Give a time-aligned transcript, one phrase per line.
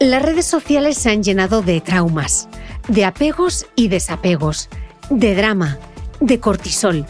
[0.00, 2.48] Las redes sociales se han llenado de traumas,
[2.88, 4.70] de apegos y desapegos,
[5.10, 5.78] de drama,
[6.20, 7.04] de cortisol.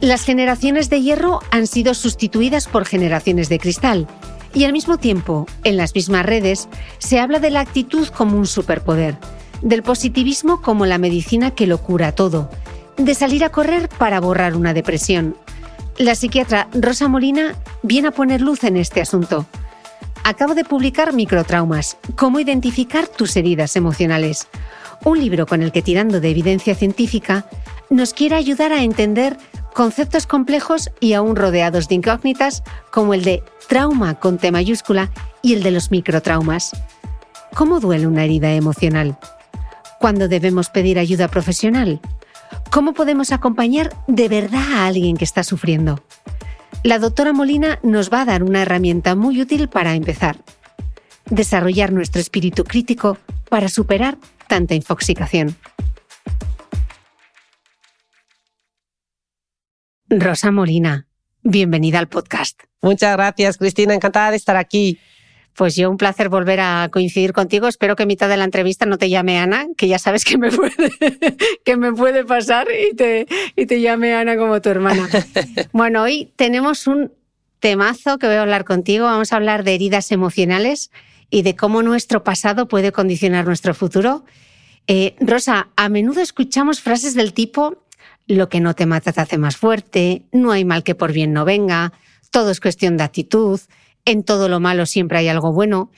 [0.00, 4.06] Las generaciones de hierro han sido sustituidas por generaciones de cristal
[4.54, 8.46] y al mismo tiempo, en las mismas redes, se habla de la actitud como un
[8.46, 9.18] superpoder,
[9.60, 12.48] del positivismo como la medicina que lo cura todo,
[12.96, 15.36] de salir a correr para borrar una depresión.
[15.98, 19.46] La psiquiatra Rosa Molina viene a poner luz en este asunto
[20.24, 24.48] acabo de publicar Microtraumas, cómo identificar tus heridas emocionales,
[25.04, 27.46] un libro con el que tirando de evidencia científica
[27.90, 29.36] nos quiere ayudar a entender
[29.74, 35.10] conceptos complejos y aún rodeados de incógnitas como el de trauma con T mayúscula
[35.42, 36.72] y el de los microtraumas.
[37.54, 39.18] ¿Cómo duele una herida emocional?
[39.98, 42.00] ¿Cuándo debemos pedir ayuda profesional?
[42.70, 46.02] ¿Cómo podemos acompañar de verdad a alguien que está sufriendo?
[46.84, 50.38] La doctora Molina nos va a dar una herramienta muy útil para empezar.
[51.30, 55.54] Desarrollar nuestro espíritu crítico para superar tanta infoxicación.
[60.08, 61.06] Rosa Molina,
[61.42, 62.60] bienvenida al podcast.
[62.82, 63.94] Muchas gracias, Cristina.
[63.94, 64.98] Encantada de estar aquí.
[65.54, 67.68] Pues yo un placer volver a coincidir contigo.
[67.68, 70.38] Espero que a mitad de la entrevista no te llame Ana, que ya sabes que
[70.38, 70.72] me puede,
[71.64, 73.26] que me puede pasar y te,
[73.56, 75.08] y te llame Ana como tu hermana.
[75.72, 77.12] Bueno, hoy tenemos un
[77.60, 79.04] temazo que voy a hablar contigo.
[79.06, 80.90] Vamos a hablar de heridas emocionales
[81.30, 84.24] y de cómo nuestro pasado puede condicionar nuestro futuro.
[84.86, 87.84] Eh, Rosa, a menudo escuchamos frases del tipo,
[88.26, 91.32] lo que no te mata te hace más fuerte, no hay mal que por bien
[91.32, 91.92] no venga,
[92.30, 93.60] todo es cuestión de actitud
[94.04, 95.90] en todo lo malo siempre hay algo bueno.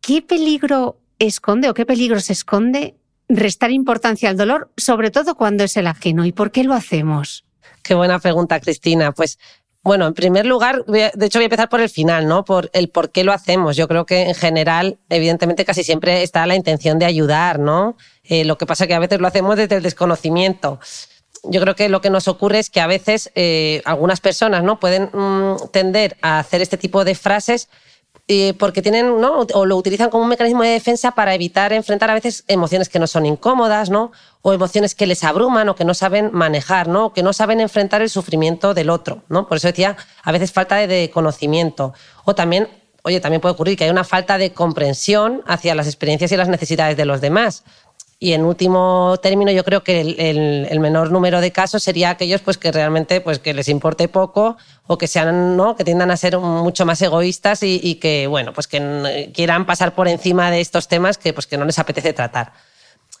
[0.00, 2.96] ¿Qué peligro esconde o qué peligro se esconde
[3.28, 6.24] restar importancia al dolor, sobre todo cuando es el ajeno?
[6.24, 7.44] ¿Y por qué lo hacemos?
[7.82, 9.12] Qué buena pregunta, Cristina.
[9.12, 9.38] Pues
[9.82, 12.44] bueno, en primer lugar, de hecho voy a empezar por el final, ¿no?
[12.44, 13.76] Por el por qué lo hacemos.
[13.76, 17.96] Yo creo que en general, evidentemente, casi siempre está la intención de ayudar, ¿no?
[18.22, 20.78] Eh, lo que pasa es que a veces lo hacemos desde el desconocimiento
[21.44, 24.78] yo creo que lo que nos ocurre es que a veces eh, algunas personas ¿no?
[24.78, 27.68] pueden mm, tender a hacer este tipo de frases
[28.28, 29.40] eh, porque tienen, ¿no?
[29.40, 33.00] o lo utilizan como un mecanismo de defensa para evitar enfrentar a veces emociones que
[33.00, 34.12] no son incómodas, ¿no?
[34.42, 37.12] o emociones que les abruman o que no saben manejar, ¿no?
[37.12, 39.22] que no saben enfrentar el sufrimiento del otro.
[39.28, 39.48] ¿no?
[39.48, 41.94] Por eso decía, a veces falta de conocimiento.
[42.24, 42.68] O también,
[43.02, 46.48] oye, también puede ocurrir que hay una falta de comprensión hacia las experiencias y las
[46.48, 47.64] necesidades de los demás
[48.22, 52.56] Y en último término, yo creo que el, menor número de casos sería aquellos pues,
[52.56, 55.74] que realmente pues, que les importe poco o que sean, ¿no?
[55.74, 60.06] que tiendan a ser mucho más egoístas y, que, bueno, pues que quieran pasar por
[60.06, 62.52] encima de estos temas que, pues, que no les apetece tratar.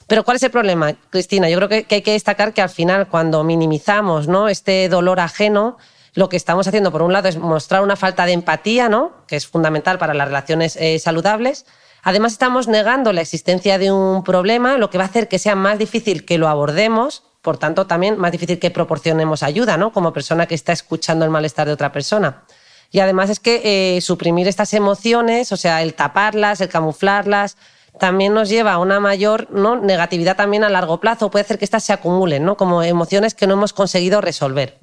[0.06, 1.50] Pero ¿cuál es el problema, Cristina?
[1.50, 4.48] Yo creo que, hay que destacar que al final, cuando minimizamos ¿no?
[4.48, 5.78] este dolor ajeno,
[6.14, 9.10] lo que estamos haciendo, por un lado, es mostrar una falta de empatía, ¿no?
[9.26, 11.66] que es fundamental para las relaciones eh, saludables,
[12.02, 15.54] Además, estamos negando la existencia de un problema, lo que va a hacer que sea
[15.54, 19.92] más difícil que lo abordemos, por tanto, también más difícil que proporcionemos ayuda, ¿no?
[19.92, 22.42] Como persona que está escuchando el malestar de otra persona.
[22.90, 27.56] Y además es que eh, suprimir estas emociones, o sea, el taparlas, el camuflarlas,
[27.98, 29.48] también nos lleva a una mayor
[29.82, 31.30] negatividad también a largo plazo.
[31.30, 32.56] Puede hacer que estas se acumulen, ¿no?
[32.56, 34.80] Como emociones que no hemos conseguido resolver.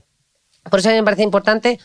[0.69, 1.80] Por eso a mí me parece importante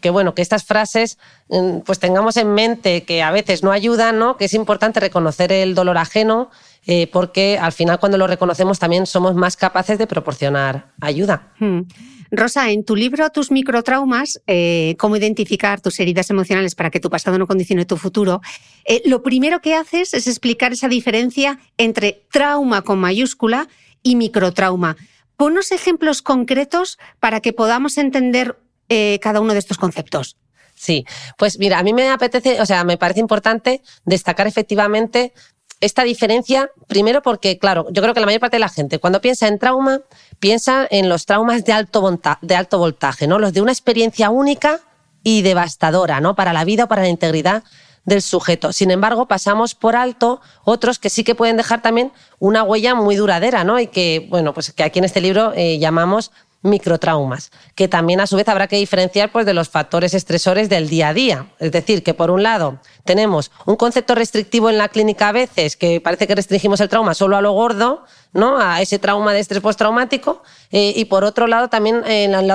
[0.00, 1.18] que, bueno, que estas frases
[1.48, 4.36] mm, pues tengamos en mente que a veces no ayudan, ¿no?
[4.36, 6.50] que es importante reconocer el dolor ajeno,
[6.86, 11.52] eh, porque al final cuando lo reconocemos también somos más capaces de proporcionar ayuda.
[11.58, 11.82] Hmm.
[12.30, 17.10] Rosa, en tu libro Tus microtraumas, eh, cómo identificar tus heridas emocionales para que tu
[17.10, 18.40] pasado no condicione tu futuro,
[18.84, 23.68] eh, lo primero que haces es explicar esa diferencia entre trauma con mayúscula
[24.02, 24.96] y microtrauma.
[25.36, 28.56] Ponos ejemplos concretos para que podamos entender
[28.88, 30.36] eh, cada uno de estos conceptos?
[30.74, 31.06] Sí,
[31.38, 35.32] pues mira, a mí me apetece, o sea, me parece importante destacar efectivamente
[35.80, 39.20] esta diferencia, primero porque, claro, yo creo que la mayor parte de la gente cuando
[39.20, 40.00] piensa en trauma,
[40.38, 43.38] piensa en los traumas de alto, de alto voltaje, ¿no?
[43.38, 44.80] Los de una experiencia única
[45.22, 46.34] y devastadora, ¿no?
[46.34, 47.62] Para la vida o para la integridad
[48.04, 48.72] del sujeto.
[48.72, 53.16] Sin embargo, pasamos por alto otros que sí que pueden dejar también una huella muy
[53.16, 53.78] duradera, ¿no?
[53.80, 56.30] Y que, bueno, pues que aquí en este libro eh, llamamos
[56.66, 60.88] microtraumas, que también a su vez habrá que diferenciar pues, de los factores estresores del
[60.88, 61.46] día a día.
[61.58, 65.76] Es decir, que por un lado tenemos un concepto restrictivo en la clínica a veces,
[65.76, 68.04] que parece que restringimos el trauma solo a lo gordo,
[68.36, 68.58] ¿no?
[68.58, 72.50] a ese trauma de estrés postraumático, eh, y por otro lado también en, el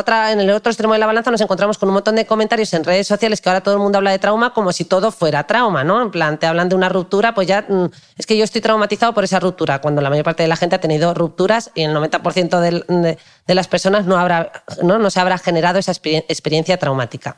[0.51, 3.42] otro extremo de la balanza nos encontramos con un montón de comentarios en redes sociales
[3.42, 6.01] que ahora todo el mundo habla de trauma como si todo fuera trauma, ¿no?
[6.01, 7.86] En plan, te hablan de una ruptura, pues ya mm,
[8.18, 10.75] es que yo estoy traumatizado por esa ruptura, cuando la mayor parte de la gente
[10.75, 13.18] ha tenido rupturas y el 90% de,
[13.48, 14.51] de, las personas no, habrá,
[14.83, 15.00] ¿no?
[15.00, 17.38] no se habrá generado esa experiencia traumática.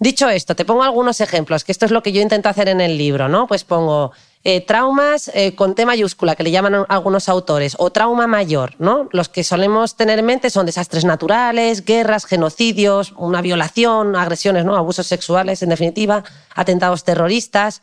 [0.00, 2.80] Dicho esto, te pongo algunos ejemplos, que esto es lo que yo intento hacer en
[2.80, 3.48] el libro, ¿no?
[3.48, 4.12] Pues pongo
[4.50, 9.10] eh, traumas eh, con T mayúscula, que le llaman algunos autores, o trauma mayor, ¿no?
[9.12, 14.74] Los que solemos tener en mente son desastres naturales, guerras, genocidios, una violación, agresiones, ¿no?
[14.74, 16.24] Abusos sexuales, en definitiva,
[16.54, 17.82] atentados terroristas.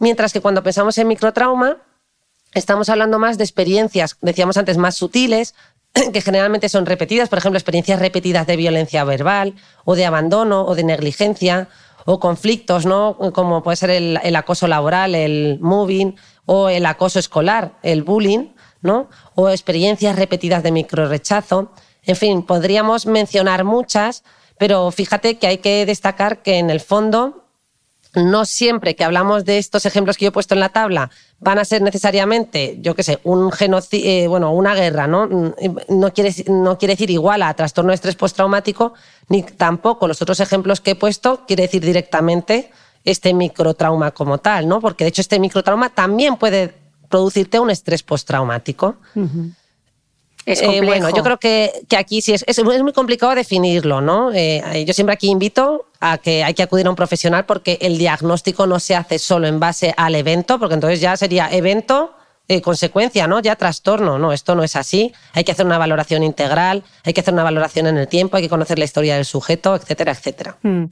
[0.00, 1.76] Mientras que cuando pensamos en microtrauma,
[2.54, 5.54] estamos hablando más de experiencias, decíamos antes, más sutiles,
[6.14, 10.74] que generalmente son repetidas, por ejemplo, experiencias repetidas de violencia verbal o de abandono o
[10.74, 11.68] de negligencia
[12.10, 13.18] o conflictos, ¿no?
[13.34, 16.16] Como puede ser el, acoso laboral, el moving
[16.46, 19.10] o el acoso escolar, el bullying, ¿no?
[19.34, 21.70] O experiencias repetidas de microrechazo.
[22.04, 24.24] En fin, podríamos mencionar muchas,
[24.56, 27.47] pero fíjate que hay que destacar que en el fondo
[28.14, 31.10] no siempre que hablamos de estos ejemplos que yo he puesto en la tabla
[31.40, 35.26] van a ser necesariamente, yo qué sé, un genocidio, eh, bueno, una guerra, ¿no?
[35.88, 38.94] No quiere, no quiere decir igual a trastorno de estrés postraumático,
[39.28, 42.72] ni tampoco los otros ejemplos que he puesto quiere decir directamente
[43.04, 44.80] este microtrauma como tal, ¿no?
[44.80, 46.74] Porque de hecho este microtrauma también puede
[47.08, 48.96] producirte un estrés postraumático.
[50.48, 54.32] Eh, bueno, yo creo que, aquí sí es, es, muy complicado definirlo, ¿no?
[54.32, 57.98] Eh, yo siempre aquí invito a que hay que acudir a un profesional porque el
[57.98, 62.14] diagnóstico no se hace solo en base al evento, porque entonces ya sería evento,
[62.48, 63.40] eh, consecuencia, ¿no?
[63.40, 65.12] Ya trastorno, no, esto no es así.
[65.34, 68.44] Hay que hacer una valoración integral, hay que hacer una valoración en el tiempo, hay
[68.44, 70.56] que conocer la historia del sujeto, etcétera, etcétera.
[70.62, 70.84] Mm.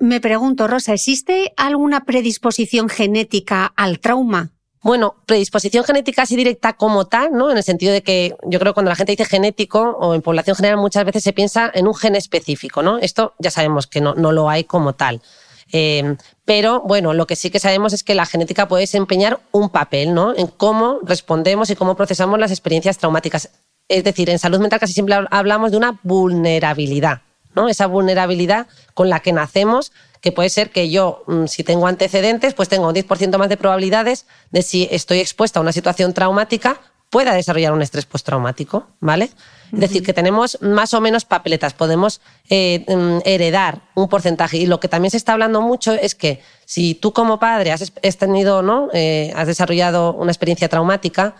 [0.00, 4.50] me pregunto, Rosa, ¿existe alguna predisposición genética al trauma?
[4.80, 7.50] Bueno, predisposición genética así directa como tal, ¿no?
[7.50, 10.22] En el sentido de que yo creo que cuando la gente dice genético o en
[10.22, 12.98] población general muchas veces se piensa en un gen específico, ¿no?
[12.98, 15.20] Esto ya sabemos que no, no lo hay como tal.
[15.72, 19.68] Eh, pero bueno, lo que sí que sabemos es que la genética puede desempeñar un
[19.68, 20.34] papel, ¿no?
[20.34, 23.50] En cómo respondemos y cómo procesamos las experiencias traumáticas.
[23.88, 27.22] Es decir, en salud mental casi siempre hablamos de una vulnerabilidad,
[27.54, 27.68] ¿no?
[27.68, 32.54] Esa vulnerabilidad con la que nacemos que puede ser que yo, mm, si tengo antecedentes,
[32.54, 36.80] pues tengo un 10% más de probabilidades de si estoy expuesta a una situación traumática,
[37.10, 39.30] pueda desarrollar un estrés postraumático, ¿vale?
[39.72, 44.56] Es decir, que tenemos más o menos papeletas, podemos eh, mm, heredar un porcentaje.
[44.56, 47.92] Y lo que también se está hablando mucho es que si tú como padre has,
[48.18, 48.88] tenido, ¿no?
[48.92, 51.34] Eh, has desarrollado una experiencia traumática,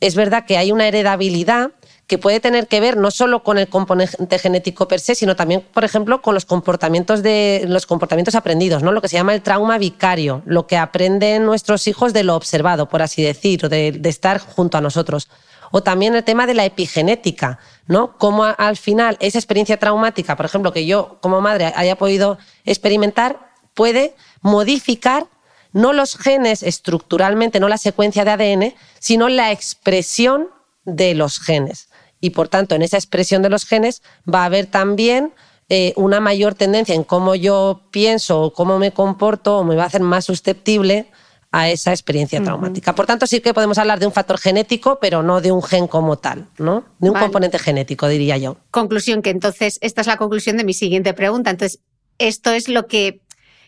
[0.00, 1.70] es verdad que hay una heredabilidad
[2.06, 5.62] que puede tener que ver no solo con el componente genético per se, sino también,
[5.72, 8.92] por ejemplo, con los comportamientos, de, los comportamientos aprendidos, ¿no?
[8.92, 12.88] lo que se llama el trauma vicario, lo que aprenden nuestros hijos de lo observado,
[12.88, 15.28] por así decir, o de, estar junto a nosotros.
[15.70, 18.16] O también el tema de la epigenética, ¿no?
[18.18, 23.50] Cómo al final esa experiencia traumática, por ejemplo, que yo como madre haya podido experimentar,
[23.72, 25.26] puede modificar
[25.72, 30.48] no los genes estructuralmente, no la secuencia de ADN, sino la expresión
[30.84, 31.88] de los genes.
[32.24, 35.34] Y por tanto, en esa expresión de los genes va a haber también
[35.68, 39.82] eh, una mayor tendencia en cómo yo pienso o cómo me comporto o me va
[39.82, 41.06] a hacer más susceptible
[41.52, 42.94] a esa experiencia traumática.
[42.94, 45.86] Por tanto, sí que podemos hablar de un factor genético, pero no de un gen
[45.86, 46.86] como tal, ¿no?
[46.98, 48.56] De un componente genético, diría yo.
[48.70, 51.50] Conclusión, que entonces, esta es la conclusión de mi siguiente pregunta.
[51.50, 51.80] Entonces,
[52.16, 53.20] esto es lo que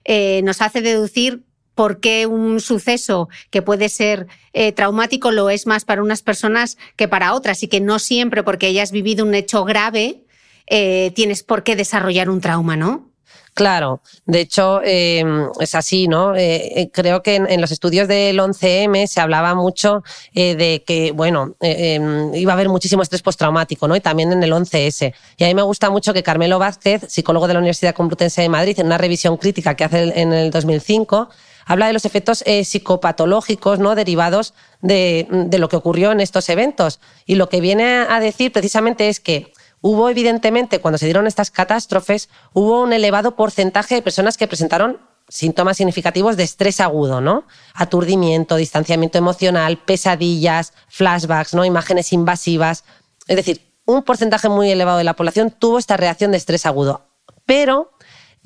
[0.05, 1.45] eh, nos hace deducir
[1.77, 6.79] por qué un suceso que puede ser eh, traumático lo es más para unas personas
[6.97, 10.25] que para otras y que no siempre porque hayas vivido un hecho grave
[10.67, 13.13] eh, tienes por qué desarrollar un trauma, ¿no?
[13.53, 16.35] Claro, de hecho em, es así, ¿no?
[16.35, 20.03] Eh, creo que en, los estudios del 11M se hablaba mucho
[20.35, 23.97] de que, bueno, em, iba a haber muchísimo estrés postraumático, ¿no?
[23.97, 25.15] Y también en el 11S.
[25.39, 28.49] Y a mí me gusta mucho que Carmelo Vázquez, psicólogo de la Universidad Complutense de
[28.49, 31.31] Madrid, en una revisión crítica que hace en el 2005,
[31.67, 33.95] habla de los efectos eh, psicopatológicos ¿no?
[33.95, 35.27] derivados de,
[35.59, 37.01] lo que ocurrió en estos eventos.
[37.27, 41.51] Y lo que viene a decir precisamente es que hubo evidentemente, cuando se dieron estas
[41.51, 47.45] catástrofes, hubo un elevado porcentaje de personas que presentaron síntomas significativos de estrés agudo, ¿no?
[47.75, 51.65] Aturdimiento, distanciamiento emocional, pesadillas, flashbacks, ¿no?
[51.65, 52.85] Imágenes invasivas.
[53.27, 57.07] Es decir, un porcentaje muy elevado de la población tuvo esta reacción de estrés agudo.
[57.45, 57.91] Pero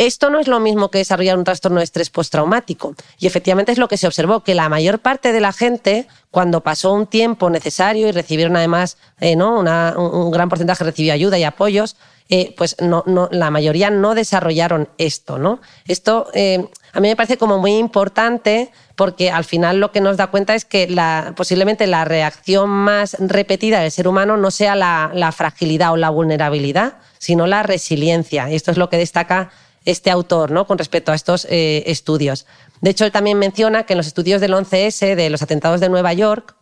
[0.07, 2.95] esto no es lo mismo que desarrollar un trastorno de estrés postraumático.
[3.19, 6.63] Y efectivamente es lo que se observó, que la mayor parte de la gente, cuando
[6.63, 9.61] pasó un tiempo necesario y recibieron además, eh, ¿no?
[9.61, 11.97] un gran porcentaje recibió ayuda y apoyos,
[12.31, 15.37] eh, pues no, la mayoría no desarrollaron esto.
[15.37, 15.61] ¿no?
[15.87, 20.17] Esto eh, a mí me parece como muy importante porque al final lo que nos
[20.17, 20.89] da cuenta es que
[21.37, 26.95] posiblemente la reacción más repetida del ser humano no sea la fragilidad o la vulnerabilidad,
[27.19, 28.51] sino la resiliencia.
[28.51, 29.51] Y esto es lo que destaca
[29.85, 30.67] este autor ¿no?
[30.67, 32.47] con respecto a estos eh, estudios.
[32.81, 35.89] De hecho, él también menciona que en los estudios del 11S, de los atentados de
[35.89, 36.57] Nueva York,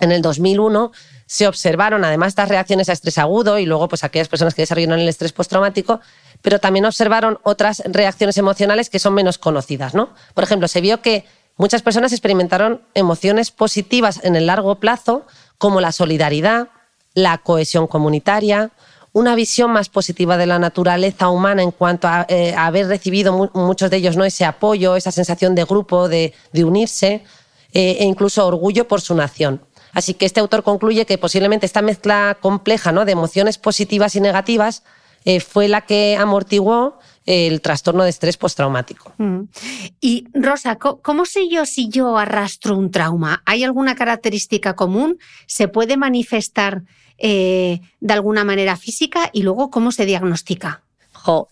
[0.00, 0.92] en el 2001
[1.26, 5.00] se observaron además estas reacciones a estrés agudo y luego pues aquellas personas que desarrollaron
[5.00, 6.00] el estrés postraumático,
[6.42, 9.94] pero también observaron otras reacciones emocionales que son menos conocidas.
[9.94, 10.10] ¿no?
[10.34, 11.24] Por ejemplo, se vio que
[11.56, 15.26] muchas personas experimentaron emociones positivas en el largo plazo,
[15.58, 16.68] como la solidaridad,
[17.14, 18.72] la cohesión comunitaria,
[19.14, 23.88] una visión más positiva de la naturaleza humana en cuanto a, eh, haber recibido muchos
[23.88, 24.24] de ellos ¿no?
[24.24, 27.24] ese apoyo, esa sensación de grupo, de, unirse
[27.72, 29.62] eh, e incluso orgullo por su nación.
[29.92, 33.04] Así que este autor concluye que posiblemente esta mezcla compleja ¿no?
[33.04, 34.82] de emociones positivas y negativas
[35.24, 39.12] eh, fue la que amortiguó el trastorno de estrés postraumático.
[39.16, 39.42] Mm.
[40.00, 43.42] Y Rosa, ¿cómo sé yo si yo arrastro un trauma?
[43.46, 45.18] ¿Hay alguna característica común?
[45.46, 46.82] ¿Se puede manifestar
[47.18, 50.82] eh, de alguna manera física y luego cómo se diagnostica.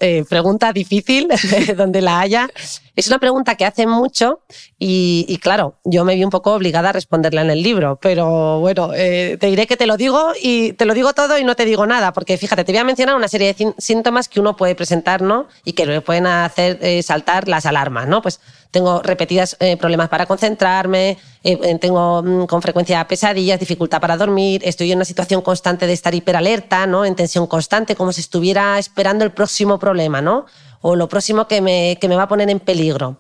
[0.00, 1.28] Eh, pregunta difícil,
[1.76, 2.50] donde la haya.
[2.94, 4.40] Es una pregunta que hace mucho
[4.78, 8.90] y, claro, yo me vi un poco obligada a responderla en el libro, pero bueno,
[8.94, 11.64] eh, te diré que te lo digo y te lo digo todo y no te
[11.64, 14.74] digo nada, porque fíjate, te voy a mencionar una serie de síntomas que uno puede
[14.74, 15.46] presentar ¿no?
[15.64, 18.08] y que le pueden hacer saltar las alarmas.
[18.08, 18.20] ¿no?
[18.20, 18.40] Pues
[18.72, 21.10] tengo repetidas eh, problemas para concentrarme,
[21.44, 25.86] eh, eh, tengo mm, con frecuencia pesadillas, dificultad para dormir, estoy en una situación constante
[25.86, 27.04] de estar hiperalerta, ¿no?
[27.04, 30.46] en tensión constante, como si estuviera esperando el próximo problema, ¿no?
[30.82, 33.18] O lo próximo que me, que me va a poner en peligro.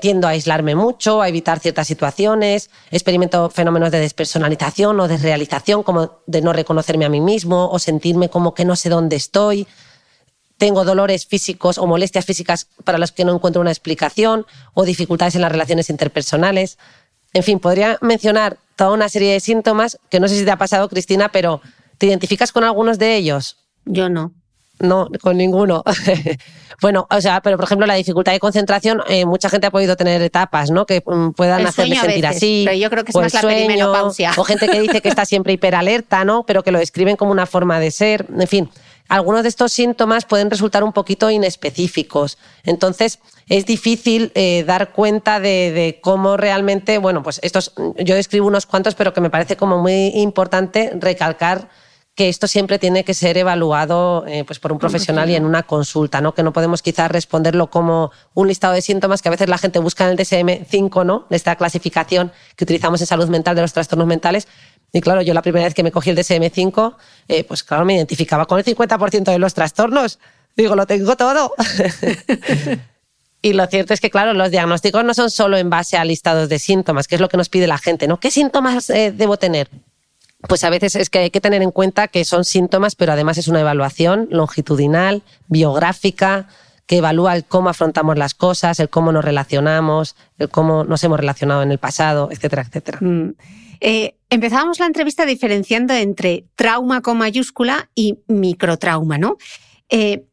[0.00, 6.22] tiendo a aislarme mucho, a evitar ciertas situaciones, experimento fenómenos de despersonalización o desrealización, como
[6.26, 9.66] de no reconocerme a mí mismo o sentirme como que no sé dónde estoy,
[10.58, 15.34] tengo dolores físicos o molestias físicas para los que no encuentro una explicación o dificultades
[15.34, 16.78] en las relaciones interpersonales.
[17.32, 20.56] En fin, podría mencionar toda una serie de síntomas que no sé si te ha
[20.56, 21.60] pasado, Cristina, pero
[21.98, 23.58] ¿te identificas con algunos de ellos?
[23.84, 24.32] Yo no.
[24.78, 25.82] No, con ninguno.
[26.82, 29.96] bueno, o sea, pero por ejemplo, la dificultad de concentración, eh, mucha gente ha podido
[29.96, 30.84] tener etapas, ¿no?
[30.86, 32.62] Que mm, puedan hacerme sentir así.
[32.66, 34.32] Pero yo creo que es más la perimenopausia.
[34.36, 36.44] O gente que dice que está siempre hiperalerta, ¿no?
[36.44, 38.26] Pero que lo describen como una forma de ser.
[38.38, 38.70] En fin,
[39.08, 42.38] algunos de estos síntomas pueden resultar un poquito inespecíficos.
[42.64, 48.66] Entonces, es difícil eh, dar cuenta de, cómo realmente, bueno, pues estos, yo describo unos
[48.66, 51.68] cuantos, pero que me parece como muy importante recalcar
[52.16, 55.64] que esto siempre tiene que ser evaluado eh, pues por un profesional y en una
[55.64, 56.34] consulta, ¿no?
[56.34, 59.78] Que no podemos quizás responderlo como un listado de síntomas que a veces la gente
[59.80, 61.26] busca en el DSM-5, ¿no?
[61.28, 64.48] Esta clasificación que utilizamos en salud mental de los trastornos mentales,
[64.92, 66.96] Y claro, yo la primera vez que me cogí el DSM-5,
[67.28, 70.18] eh, pues claro, me identificaba con el 50% de los trastornos.
[70.56, 71.52] Digo, lo tengo todo.
[73.42, 76.48] y lo cierto es que, claro, los diagnósticos no son solo en base a listados
[76.48, 78.18] de síntomas, que es lo que nos pide la gente, ¿no?
[78.20, 79.68] ¿Qué síntomas eh, debo tener?
[80.48, 83.38] Pues a veces es que hay que tener en cuenta que son síntomas, pero además
[83.38, 86.48] es una evaluación longitudinal, biográfica,
[86.86, 91.18] que evalúa el cómo afrontamos las cosas, el cómo nos relacionamos, el cómo nos hemos
[91.18, 92.98] relacionado en el pasado, etcétera, etcétera.
[93.00, 93.34] Mm.
[93.80, 99.36] Eh, empezábamos la entrevista diferenciando entre trauma con mayúscula y microtrauma, ¿no?
[99.88, 100.24] Eh,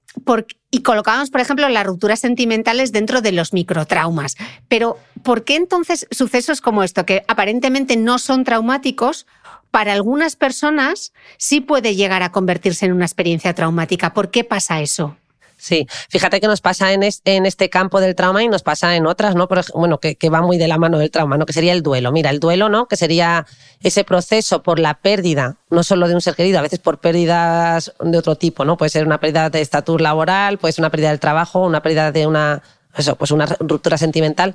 [0.70, 4.36] y colocábamos, por ejemplo, las rupturas sentimentales dentro de los microtraumas.
[4.68, 9.26] Pero, ¿por qué entonces sucesos como esto, que aparentemente no son traumáticos,
[9.74, 14.14] para algunas personas sí puede llegar a convertirse en una experiencia traumática?
[14.14, 15.18] ¿Por qué pasa eso?
[15.58, 19.34] Sí, fíjate que nos pasa en, este campo del trauma y nos pasa en otras,
[19.34, 19.48] ¿no?
[19.74, 21.48] bueno, que, va muy de la mano del trauma, ¿no?
[21.48, 22.12] Que sería el duelo.
[22.12, 22.88] Mira, el duelo, ¿no?
[22.88, 23.48] Que sería
[23.82, 27.94] ese proceso por la pérdida, no solo de un ser querido, a veces por pérdidas
[28.00, 28.78] de otro tipo, ¿no?
[28.78, 32.12] Puede ser una pérdida de estatus laboral, puede ser una pérdida del trabajo, una pérdida
[32.12, 32.62] de una,
[32.96, 34.54] eso, pues una ruptura sentimental.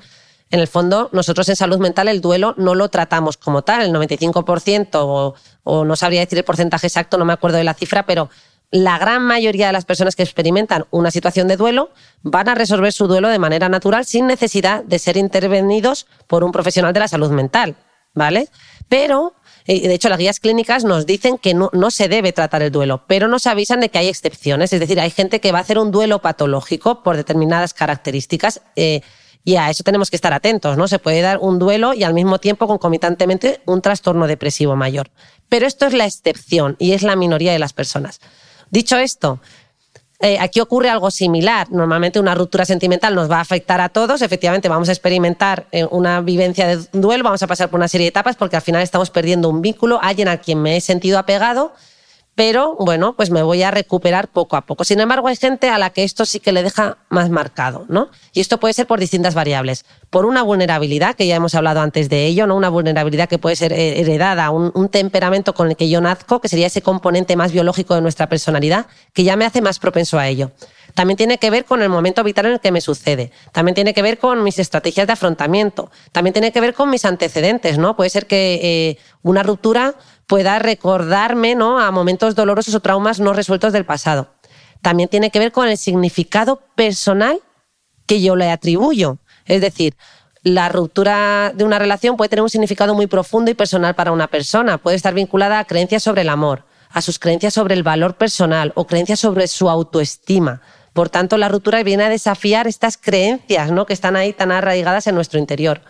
[0.50, 3.92] En el fondo, nosotros en salud mental el duelo no lo tratamos como tal, el
[3.92, 8.06] 95% o, o no sabría decir el porcentaje exacto, no me acuerdo de la cifra,
[8.06, 8.30] pero
[8.70, 11.90] la gran mayoría de las personas que experimentan una situación de duelo
[12.22, 16.52] van a resolver su duelo de manera natural sin necesidad de ser intervenidos por un
[16.52, 17.76] profesional de la salud mental,
[18.14, 18.48] ¿vale?
[18.88, 19.34] Pero,
[19.66, 23.04] eh, de hecho, las guías clínicas nos dicen que no, se debe tratar el duelo,
[23.06, 25.78] pero nos avisan de que hay excepciones, es decir, hay gente que va a hacer
[25.78, 28.60] un duelo patológico por determinadas características.
[28.76, 29.00] Eh,
[29.44, 30.88] y a eso tenemos que estar atentos, ¿no?
[30.88, 35.10] Se puede dar un duelo y al mismo tiempo concomitantemente un trastorno depresivo mayor.
[35.48, 38.20] Pero esto es la excepción y es la minoría de las personas.
[38.70, 39.40] Dicho esto,
[40.20, 41.70] eh, aquí ocurre algo similar.
[41.70, 44.20] Normalmente una ruptura sentimental nos va a afectar a todos.
[44.20, 48.06] Efectivamente, vamos a experimentar eh, una vivencia de duelo, vamos a pasar por una serie
[48.06, 51.18] de etapas porque al final estamos perdiendo un vínculo, alguien a quien me he sentido
[51.18, 51.72] apegado
[52.38, 54.84] pero bueno, pues me voy a recuperar poco a poco.
[54.84, 58.10] Sin embargo, hay gente a la que esto sí que le deja más marcado, ¿no?
[58.32, 59.84] Y esto puede ser por distintas variables.
[60.08, 62.54] Por una vulnerabilidad, que ya hemos hablado antes de ello, ¿no?
[62.54, 66.68] Una vulnerabilidad que puede ser heredada, un, temperamento con el que yo nazco, que sería
[66.68, 70.52] ese componente más biológico de nuestra personalidad, que ya me hace más propenso a ello.
[70.94, 73.32] También tiene que ver con el momento vital en el que me sucede.
[73.50, 75.90] También tiene que ver con mis estrategias de afrontamiento.
[76.12, 77.96] También tiene que ver con mis antecedentes, ¿no?
[77.96, 79.96] Puede ser que eh, una ruptura
[80.28, 81.80] pueda recordarme ¿no?
[81.80, 84.28] a momentos dolorosos o traumas no resueltos del pasado.
[84.82, 87.40] También tiene que ver con el significado personal
[88.06, 89.18] que yo le atribuyo.
[89.46, 89.96] Es decir,
[90.42, 94.28] la ruptura de una relación puede tener un significado muy profundo y personal para una
[94.28, 94.78] persona.
[94.78, 98.72] Puede estar vinculada a creencias sobre el amor, a sus creencias sobre el valor personal
[98.76, 100.60] o creencias sobre su autoestima.
[100.92, 103.86] Por tanto, la ruptura viene a desafiar estas creencias ¿no?
[103.86, 105.80] que están ahí tan arraigadas en nuestro interior.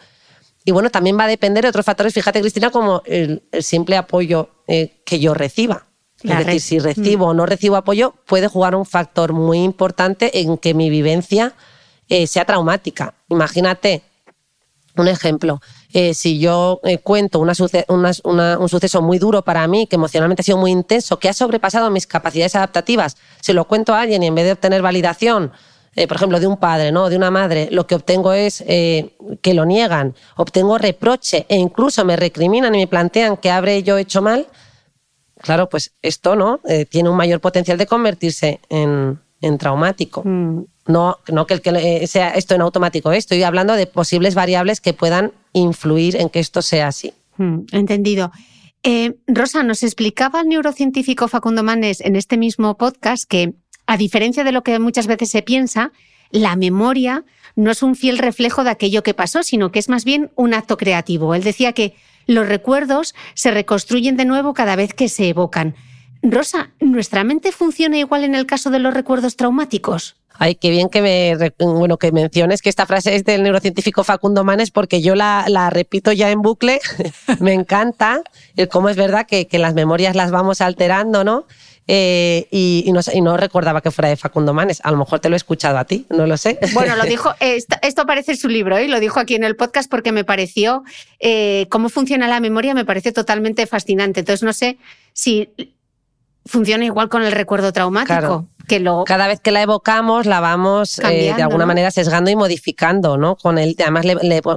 [0.68, 4.50] Y bueno, también va a depender de otros factores, fíjate Cristina, como el, simple apoyo
[4.66, 5.86] eh, que yo reciba.
[6.22, 10.58] es decir, si recibo o no recibo apoyo, puede jugar un factor muy importante en
[10.58, 11.54] que mi vivencia
[12.10, 13.14] eh, sea traumática.
[13.30, 14.02] Imagínate
[14.96, 15.62] un ejemplo.
[15.94, 20.70] Eh, si yo cuento un suceso muy duro para mí, que emocionalmente ha sido muy
[20.70, 24.44] intenso, que ha sobrepasado mis capacidades adaptativas, si lo cuento a alguien y en vez
[24.44, 25.50] de obtener validación
[25.98, 27.10] eh, por ejemplo, de un padre, ¿no?
[27.10, 32.04] de una madre, lo que obtengo es eh, que lo niegan, obtengo reproche e incluso
[32.04, 34.46] me recriminan y me plantean que habré yo hecho mal,
[35.40, 39.18] claro, pues esto no eh, tiene un mayor potencial de convertirse en,
[39.58, 40.22] traumático.
[40.24, 40.66] Mm.
[40.86, 43.12] No, no que, el que sea esto en automático.
[43.12, 47.12] Estoy hablando de posibles variables que puedan influir en que esto sea así.
[47.36, 48.30] Mm, entendido.
[49.26, 53.54] Rosa, nos explicaba el neurocientífico Facundo Manes en este mismo podcast que
[53.88, 55.92] a diferencia de lo que muchas veces se piensa,
[56.30, 57.24] la memoria
[57.56, 60.52] no es un fiel reflejo de aquello que pasó, sino que es más bien un
[60.52, 61.34] acto creativo.
[61.34, 61.96] Él decía que
[62.26, 65.74] los recuerdos se reconstruyen de nuevo cada vez que se evocan.
[66.22, 70.16] Rosa, ¿nuestra mente funciona igual en el caso de los recuerdos traumáticos?
[70.34, 74.44] Ay, qué bien que me bueno que menciones que esta frase es del neurocientífico Facundo
[74.44, 76.78] Manes, porque yo la, repito ya en bucle.
[77.40, 78.22] me encanta
[78.70, 81.46] cómo es verdad que, que las memorias las vamos alterando, ¿no?
[81.90, 84.80] Eh, y, no, recordaba que fuera de Facundo Manes.
[84.84, 86.58] A lo mejor te lo he escuchado a ti, no lo sé.
[86.74, 88.88] Bueno, lo dijo, esto, aparece en su libro y ¿eh?
[88.88, 90.84] lo dijo aquí en el podcast porque me pareció
[91.18, 94.20] eh, cómo funciona la memoria, me parece totalmente fascinante.
[94.20, 94.76] Entonces, no sé
[95.14, 95.48] si
[96.48, 98.46] funciona igual con el recuerdo traumático.
[98.66, 99.04] Que lo...
[99.04, 103.36] Cada vez que la evocamos, la vamos eh, de alguna manera sesgando y modificando, ¿no?
[103.36, 104.04] Con el, además,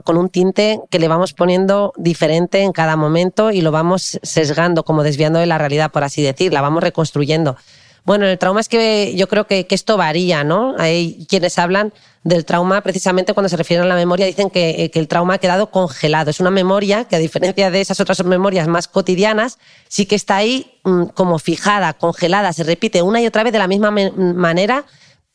[0.04, 4.84] con un tinte que le vamos poniendo diferente en cada momento y lo vamos sesgando,
[4.84, 7.56] como desviando de la realidad, por así decir, la vamos reconstruyendo.
[8.04, 10.76] Bueno, el trauma es que yo creo que, esto varía, ¿no?
[10.80, 15.00] Hay quienes hablan del trauma precisamente cuando se refieren a la memoria, dicen que, que,
[15.00, 16.30] el trauma ha quedado congelado.
[16.30, 20.38] Es una memoria que a diferencia de esas otras memorias más cotidianas, sí que está
[20.38, 24.86] ahí mm, como fijada, congelada, se repite una y otra vez de la misma manera,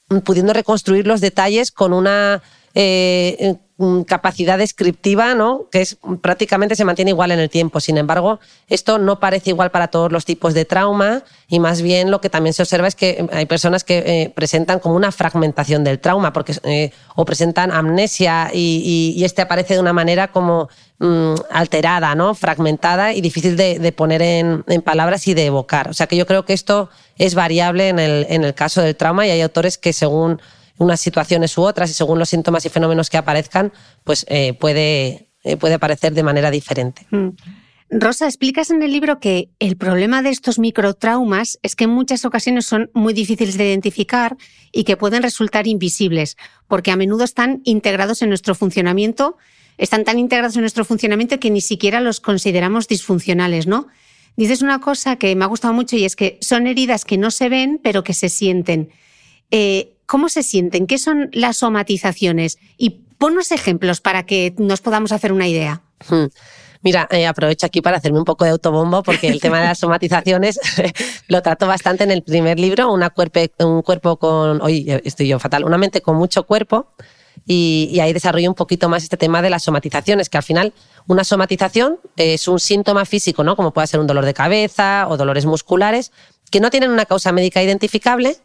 [0.08, 2.42] mm, pudiendo reconstruir los detalles con una
[2.74, 3.65] eh, mm,
[4.06, 5.68] capacidad descriptiva, ¿no?
[5.70, 7.78] que es, prácticamente se mantiene igual en el tiempo.
[7.78, 12.10] Sin embargo, esto no parece igual para todos los tipos de trauma y más bien
[12.10, 15.84] lo que también se observa es que hay personas que eh, presentan como una fragmentación
[15.84, 21.34] del trauma porque, eh, o presentan amnesia y, este aparece de una manera como mm,
[21.50, 22.34] alterada, ¿no?
[22.34, 25.90] fragmentada y difícil de, poner en, palabras y de evocar.
[25.90, 28.96] O sea que yo creo que esto es variable en el, en el caso del
[28.96, 30.40] trauma y hay autores que según
[30.78, 33.72] unas situaciones u otras y según los síntomas y fenómenos que aparezcan,
[34.04, 37.06] pues eh, puede, eh, puede aparecer de manera diferente.
[37.10, 37.30] Mm.
[37.88, 42.24] Rosa, explicas en el libro que el problema de estos microtraumas es que en muchas
[42.24, 44.36] ocasiones son muy difíciles de identificar
[44.72, 46.36] y que pueden resultar invisibles,
[46.66, 49.36] porque a menudo están integrados en nuestro funcionamiento,
[49.78, 53.86] están tan integrados en nuestro funcionamiento que ni siquiera los consideramos disfuncionales, ¿no?
[54.36, 57.30] Dices una cosa que me ha gustado mucho y es que son heridas que no
[57.30, 58.90] se ven, pero que se sienten.
[59.52, 60.86] Eh, ¿Cómo se sienten?
[60.86, 62.58] ¿Qué son las somatizaciones?
[62.76, 65.82] Y ponnos ejemplos para que nos podamos hacer una idea.
[66.08, 66.26] Hmm.
[66.82, 69.78] Mira, eh, aprovecho aquí para hacerme un poco de autobombo porque el tema de las
[69.78, 70.60] somatizaciones
[71.26, 73.12] lo trato bastante en el primer libro, una
[73.58, 76.92] un cuerpo con, hoy estoy yo fatal, una mente con mucho cuerpo
[77.44, 80.72] y, ahí desarrollo un poquito más este tema de las somatizaciones, que al final
[81.06, 83.56] una somatización es un síntoma físico, ¿no?
[83.56, 86.12] Como puede ser un dolor de cabeza o dolores musculares,
[86.50, 88.36] que no tienen una causa médica identificable,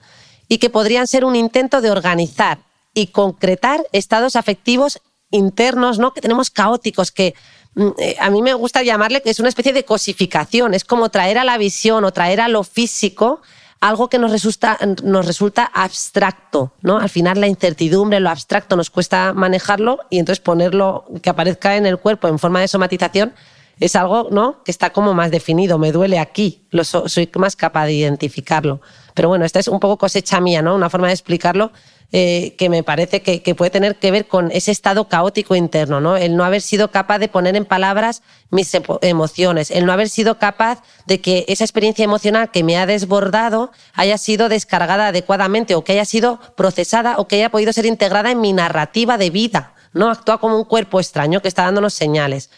[0.52, 2.60] y que podrían ser un intento de organizar
[2.94, 6.14] y concretar estados afectivos internos, ¿no?
[6.14, 7.36] Que tenemos caóticos, que
[7.76, 11.08] mm, eh, a mí me gusta llamarle que es una especie de cosificación, es como
[11.08, 13.42] traer a la visión o traer a lo físico
[13.80, 16.98] algo que nos resulta, nos resulta abstracto, ¿no?
[16.98, 21.86] Al final la incertidumbre, lo abstracto nos cuesta manejarlo y entonces ponerlo, que aparezca en
[21.86, 23.34] el cuerpo en forma de somatización,
[23.80, 24.62] es algo ¿no?
[24.64, 28.82] que está como más definido, me duele aquí, lo soy más capaz de identificarlo.
[29.14, 30.76] Pero bueno, esta es un poco cosecha mía, ¿no?
[30.76, 31.72] una forma de explicarlo
[32.14, 36.18] eh, que me parece que, puede tener que ver con ese estado caótico interno, ¿no?
[36.18, 40.38] el no haber sido capaz de poner en palabras mis emociones, el no haber sido
[40.38, 45.86] capaz de que esa experiencia emocional que me ha desbordado haya sido descargada adecuadamente o
[45.86, 49.74] que haya sido procesada o que haya podido ser integrada en mi narrativa de vida.
[49.94, 50.10] ¿no?
[50.10, 52.50] Actúa como un cuerpo extraño que está dándonos señales.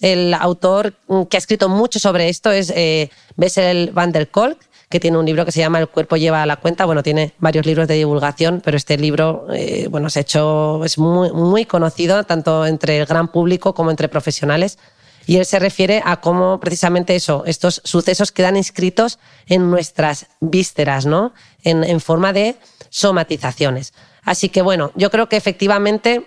[0.00, 0.94] El autor
[1.28, 4.58] que ha escrito mucho sobre esto es eh, Bessel van der Kolk,
[4.90, 6.84] que tiene un libro que se llama El cuerpo lleva a la cuenta.
[6.84, 10.98] Bueno, tiene varios libros de divulgación, pero este libro, eh, bueno, se ha hecho, es
[10.98, 14.78] muy, muy conocido tanto entre el gran público como entre profesionales.
[15.26, 21.06] Y él se refiere a cómo precisamente eso, estos sucesos quedan inscritos en nuestras vísceras,
[21.06, 21.34] ¿no?
[21.62, 22.56] En, en forma de
[22.88, 23.94] somatizaciones.
[24.24, 26.26] Así que bueno, yo creo que efectivamente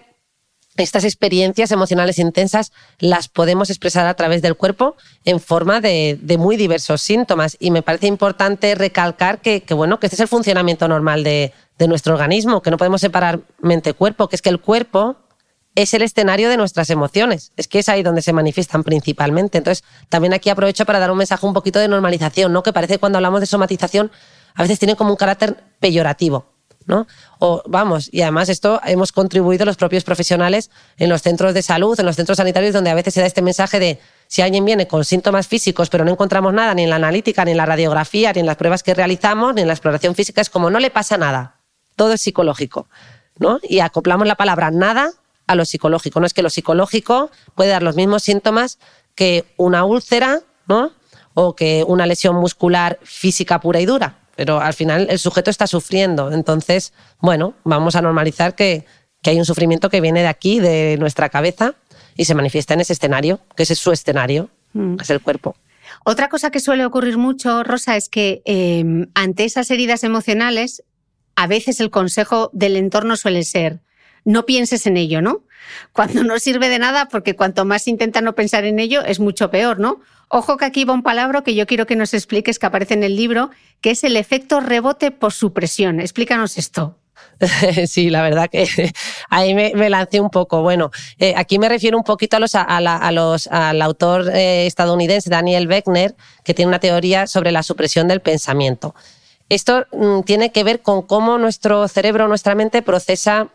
[0.78, 6.58] estas experiencias emocionales intensas las podemos expresar a través del cuerpo en forma de, muy
[6.58, 7.58] diversos síntomas.
[7.60, 11.54] Y me parece importante recalcar que, bueno, que este es el funcionamiento normal de,
[11.88, 15.18] nuestro organismo, que no podemos separar mente-cuerpo, que es que el cuerpo
[15.76, 17.52] es el escenario de nuestras emociones.
[17.58, 19.58] Es que es ahí donde se manifiestan principalmente.
[19.58, 22.64] Entonces, también aquí aprovecho para dar un mensaje un poquito de normalización, ¿no?
[22.64, 24.12] Que parece que cuando hablamos de somatización
[24.56, 26.53] a veces tiene como un carácter peyorativo.
[26.86, 27.08] ¿No?
[27.40, 32.00] O vamos, y además esto hemos contribuido los propios profesionales en los centros de salud,
[32.00, 34.88] en los centros sanitarios, donde a veces se da este mensaje de si alguien viene
[34.88, 38.34] con síntomas físicos, pero no encontramos nada ni en la analítica, ni en la radiografía,
[38.34, 40.90] ni en las pruebas que realizamos, ni en la exploración física, es como no le
[40.90, 41.58] pasa nada,
[41.96, 42.88] todo es psicológico,
[43.38, 43.60] ¿no?
[43.64, 45.12] Y acoplamos la palabra nada
[45.48, 46.20] a lo psicológico.
[46.20, 48.80] No es que lo psicológico puede dar los mismos síntomas
[49.16, 50.92] que una úlcera, ¿no?
[51.34, 55.68] O que una lesión muscular física pura y dura pero al final el sujeto está
[55.68, 56.32] sufriendo.
[56.32, 58.86] Entonces, bueno, vamos a normalizar que,
[59.26, 61.76] hay un sufrimiento que viene de aquí, de nuestra cabeza,
[62.16, 64.98] y se manifiesta en ese escenario, que ese es su escenario, mm.
[65.02, 65.56] es el cuerpo.
[66.04, 70.84] Otra cosa que suele ocurrir mucho, Rosa, es que em, ante esas heridas emocionales,
[71.36, 73.80] a veces el consejo del entorno suele ser,
[74.26, 75.44] no pienses en ello, ¿no?
[75.94, 79.50] Cuando no sirve de nada, porque cuanto más intenta no pensar en ello, es mucho
[79.50, 80.02] peor, ¿no?
[80.36, 83.04] Ojo que aquí va un palabra que yo quiero que nos expliques, que aparece en
[83.04, 86.00] el libro, que es el efecto rebote por supresión.
[86.00, 86.98] Explícanos esto.
[87.88, 88.68] Sí, la verdad que
[89.30, 90.64] ahí me, lancé un poco.
[90.64, 95.30] Bueno, eh, aquí me refiero un poquito a los, a, los, al autor eh, estadounidense
[95.30, 98.96] Daniel Beckner, que tiene una teoría sobre la supresión del pensamiento.
[99.50, 103.50] Esto mm, tiene que ver con cómo nuestro cerebro, nuestra mente procesa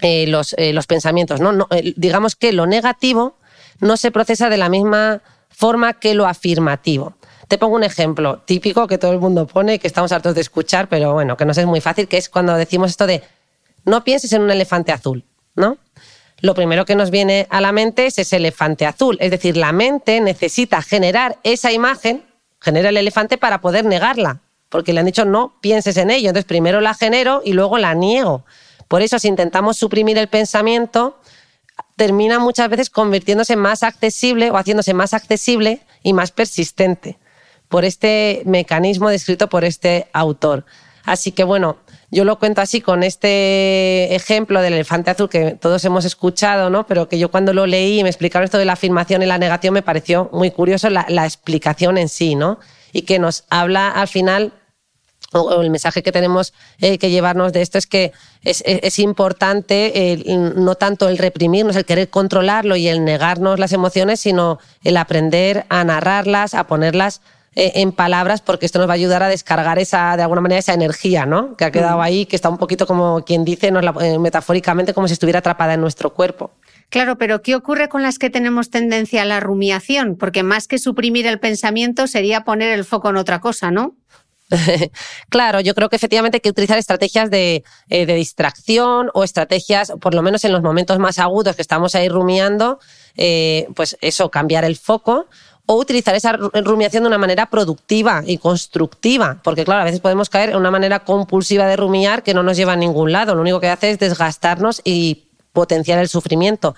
[0.00, 1.38] eh, los, los, pensamientos.
[1.38, 1.68] ¿no?
[1.94, 3.36] digamos que lo negativo
[3.78, 7.14] no se procesa de la misma forma que lo afirmativo.
[7.48, 10.88] Te pongo un ejemplo típico que todo el mundo pone, que estamos hartos de escuchar,
[10.88, 13.22] pero bueno, que nos es muy fácil, que es cuando decimos esto de
[13.84, 15.76] no pienses en un elefante azul, ¿no?
[16.40, 19.72] Lo primero que nos viene a la mente es ese elefante azul, es decir, la
[19.72, 22.24] mente necesita generar esa imagen,
[22.60, 26.46] genera el elefante para poder negarla, porque le han dicho no pienses en ello, entonces
[26.46, 28.44] primero la genero y luego la niego.
[28.88, 31.20] Por eso si intentamos suprimir el pensamiento,
[31.96, 37.18] termina muchas veces convirtiéndose más accesible o haciéndose más accesible y más persistente
[37.68, 40.64] por este mecanismo descrito por este autor.
[41.04, 41.78] Así que bueno,
[42.10, 46.86] yo lo cuento así con este ejemplo del elefante azul que todos hemos escuchado, ¿no?
[46.86, 49.38] pero que yo cuando lo leí y me explicaron esto de la afirmación y la
[49.38, 52.60] negación me pareció muy curioso la, explicación en sí, ¿no?
[52.92, 54.52] Y que nos habla al final
[55.32, 60.74] o el mensaje que tenemos eh, que llevarnos de esto es que es, importante no
[60.74, 65.84] tanto el reprimirnos, el querer controlarlo y el negarnos las emociones, sino el aprender a
[65.84, 67.20] narrarlas, a ponerlas
[67.54, 70.58] eh, en palabras porque esto nos va a ayudar a descargar esa, de alguna manera
[70.58, 71.54] esa energía ¿no?
[71.54, 75.12] que ha quedado ahí, que está un poquito como quien dice, eh, metafóricamente, como si
[75.12, 76.52] estuviera atrapada en nuestro cuerpo.
[76.88, 80.16] Claro, pero ¿qué ocurre con las que tenemos tendencia a la rumiación?
[80.16, 83.96] Porque más que suprimir el pensamiento sería poner el foco en otra cosa, ¿no?
[85.28, 89.92] claro, yo creo que efectivamente hay que utilizar estrategias de, eh, de, distracción o estrategias,
[90.00, 92.78] por lo menos en los momentos más agudos que estamos ahí rumiando,
[93.74, 95.26] pues eso, cambiar el foco
[95.66, 100.28] o utilizar esa rumiación de una manera productiva y constructiva, porque claro, a veces podemos
[100.28, 103.42] caer en una manera compulsiva de rumiar que no nos lleva a ningún lado, lo
[103.42, 106.74] único que hace es desgastarnos y potenciar el sufrimiento.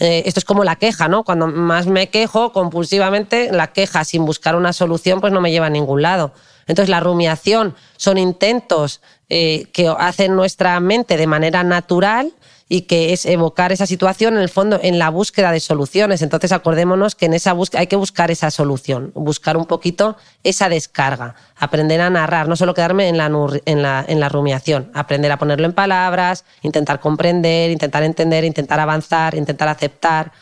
[0.00, 1.24] Eh, esto es como la queja, ¿no?
[1.24, 5.66] Cuando más me quejo compulsivamente, la queja sin buscar una solución, pues no me lleva
[5.66, 6.32] a ningún lado.
[6.68, 12.32] Entonces, la rumiación son intentos eh, que hacen nuestra mente de manera natural
[12.68, 16.22] y que es evocar esa situación en el fondo en la búsqueda de soluciones.
[16.22, 20.68] Entonces acordémonos que en esa búsqueda hay que buscar esa solución, buscar un poquito esa
[20.68, 23.26] descarga, aprender a narrar, no solo quedarme en la,
[23.64, 28.80] en la, en la rumiación, aprender a ponerlo en palabras, intentar comprender, intentar entender, intentar
[28.80, 30.32] avanzar, intentar aceptar.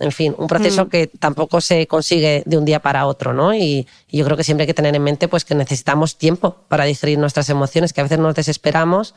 [0.00, 0.88] En fin, un proceso mm.
[0.88, 3.54] que tampoco se consigue de un día para otro, ¿no?
[3.54, 6.56] Y, y, yo creo que siempre hay que tener en mente pues, que necesitamos tiempo
[6.68, 9.14] para digerir nuestras emociones, que a veces nos desesperamos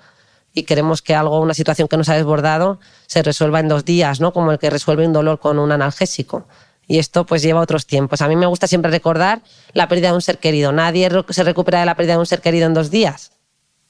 [0.54, 4.20] y queremos que algo, una situación que nos ha desbordado, se resuelva en dos días,
[4.20, 4.34] ¿no?
[4.34, 6.48] Como el que resuelve un dolor con un analgésico.
[6.88, 8.22] Y esto pues lleva otros tiempos.
[8.22, 9.42] A mí me gusta siempre recordar
[9.74, 10.72] la pérdida de un ser querido.
[10.72, 13.32] Nadie se recupera de la pérdida de un ser querido en dos días.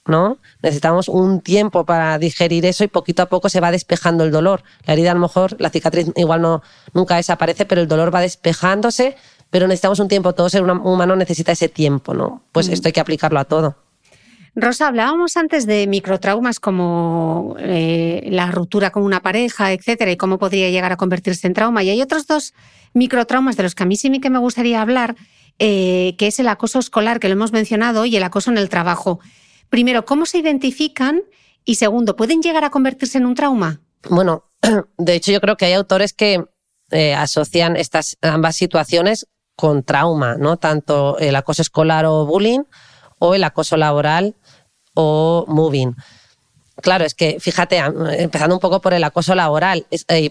[0.06, 0.38] ¿No?
[0.62, 4.64] Necesitamos un tiempo para digerir eso y poquito a poco se va despejando el dolor.
[4.86, 6.62] La herida a lo mejor, la cicatriz igual no,
[6.94, 9.16] nunca desaparece, pero el dolor va despejándose,
[9.50, 10.34] pero necesitamos un tiempo.
[10.34, 12.44] Todo ser humano necesita ese tiempo, ¿no?
[12.52, 12.74] Pues mm.
[12.74, 13.78] esto hay que aplicarlo a todo.
[14.56, 20.38] Rosa, hablábamos antes de microtraumas como eh, la ruptura con una pareja, etcétera, y cómo
[20.38, 21.82] podría llegar a convertirse en trauma.
[21.82, 22.54] Y hay otros dos
[22.94, 25.16] microtraumas de los que a mí sí que me gustaría hablar,
[25.58, 28.70] eh, que es el acoso escolar, que lo hemos mencionado, y el acoso en el
[28.70, 29.20] trabajo.
[29.70, 31.24] Primero, ¿cómo se identifican?
[31.66, 33.82] Y segundo, ¿pueden llegar a convertirse en un trauma?
[34.10, 34.52] Bueno,
[34.98, 36.46] de hecho yo creo que hay autores que
[36.92, 40.58] eh, asocian estas ambas situaciones con trauma, ¿no?
[40.58, 42.64] Tanto el acoso escolar o bullying
[43.20, 44.36] o el acoso laboral
[44.94, 45.96] o moving.
[46.82, 47.78] Claro, es que fíjate,
[48.18, 50.30] empezando un poco por el acoso laboral, eh,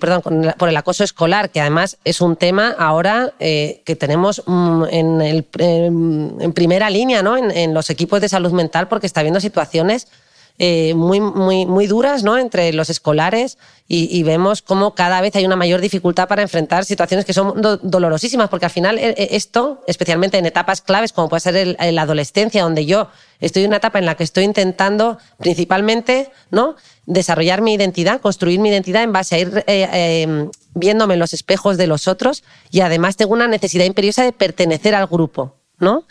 [0.59, 5.21] por el acoso escolar, que además es un tema ahora eh, que tenemos mm, en,
[5.21, 7.37] el, en, primera línea ¿no?
[7.37, 10.09] En, en, los equipos de salud mental, porque está habiendo situaciones
[10.59, 12.37] eh, muy, muy, muy duras ¿no?
[12.39, 17.27] entre los escolares y, vemos cómo cada vez hay una mayor dificultad para enfrentar situaciones
[17.27, 21.41] que son dolorosísimas, porque al final eh, eh, esto, especialmente en etapas claves como puede
[21.41, 23.09] ser la adolescencia, donde yo
[23.41, 26.77] estoy en una etapa en la que estoy intentando principalmente ¿no?
[27.05, 31.87] desarrollar mi identidad, construir mi identidad en base a ir viéndome en los espejos de
[31.87, 35.57] los otros y además tengo una necesidad imperiosa de pertenecer al grupo.
[35.83, 36.05] ¿no?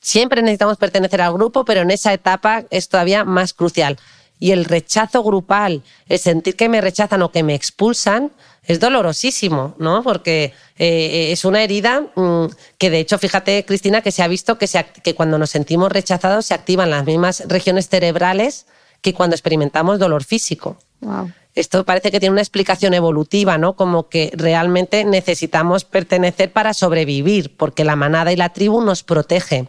[0.00, 3.98] Siempre necesitamos pertenecer al grupo, pero en esa etapa es todavía más crucial.
[4.38, 8.32] Y el rechazo grupal, el sentir que me rechazan o que me expulsan,
[8.64, 10.02] es dolorosísimo, ¿no?
[10.02, 12.46] Porque eh, es una herida mm,
[12.78, 14.68] que, de hecho, fíjate, Cristina, que se ha visto que,
[15.02, 18.66] que cuando nos sentimos rechazados se activan las mismas regiones cerebrales
[19.02, 20.78] que cuando experimentamos dolor físico.
[21.54, 23.74] Esto parece que tiene una explicación evolutiva, ¿no?
[23.74, 29.68] Como que realmente necesitamos pertenecer para sobrevivir, porque la manada y la tribu nos protege.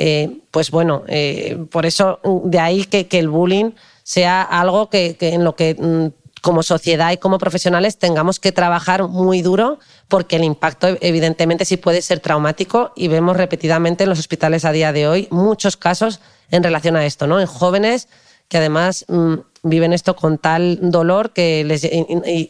[0.00, 3.72] Eh, pues bueno, eh, por eso mm, de ahí que, el bullying
[4.04, 9.08] sea algo que, en lo que mm, como sociedad y como profesionales tengamos que trabajar
[9.08, 14.20] muy duro porque el impacto evidentemente sí puede ser traumático y vemos repetidamente en los
[14.20, 16.20] hospitales a día de hoy muchos casos
[16.52, 17.40] en relación a esto, ¿no?
[17.40, 18.06] En jóvenes
[18.46, 19.34] que además mm,
[19.64, 21.66] viven esto con tal dolor que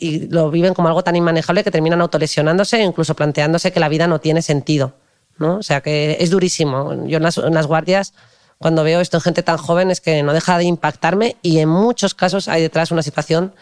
[0.00, 3.88] y, lo viven como algo tan inmanejable que terminan autolesionándose e incluso planteándose que la
[3.88, 4.92] vida no tiene sentido.
[5.38, 5.56] ¿No?
[5.56, 7.06] O sea que es durísimo.
[7.06, 8.14] Yo en las, guardias,
[8.58, 11.68] cuando veo esto en gente tan joven, es que no deja de impactarme y en
[11.68, 13.54] muchos casos hay detrás una situación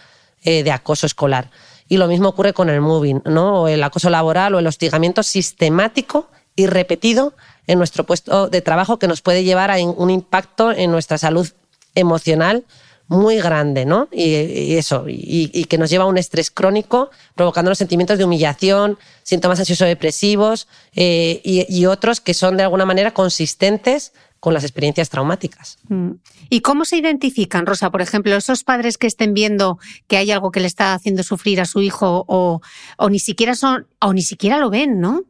[0.43, 1.51] eh, de acoso escolar.
[1.89, 3.63] Y lo mismo ocurre con el moving, ¿no?
[3.63, 7.35] O el acoso laboral o el hostigamiento sistemático y repetido
[7.67, 11.49] en nuestro puesto de trabajo que nos puede llevar a un impacto en nuestra salud
[11.95, 12.65] emocional
[13.09, 14.09] muy grande, ¿no?
[14.11, 18.99] Y, eso, y, que nos lleva a un estrés crónico, provocando los sentimientos de humillación,
[19.23, 25.79] síntomas ansioso-depresivos eh, y, otros que son de alguna manera consistentes con las experiencias traumáticas.
[25.89, 26.13] Mm.
[26.51, 27.91] ¿Y cómo se identifican, Rosa?
[27.91, 31.61] Por ejemplo, esos padres que estén viendo que hay algo que le está haciendo sufrir
[31.61, 32.61] a su hijo o,
[32.99, 35.23] o ni siquiera son, o ni siquiera lo ven, ¿no?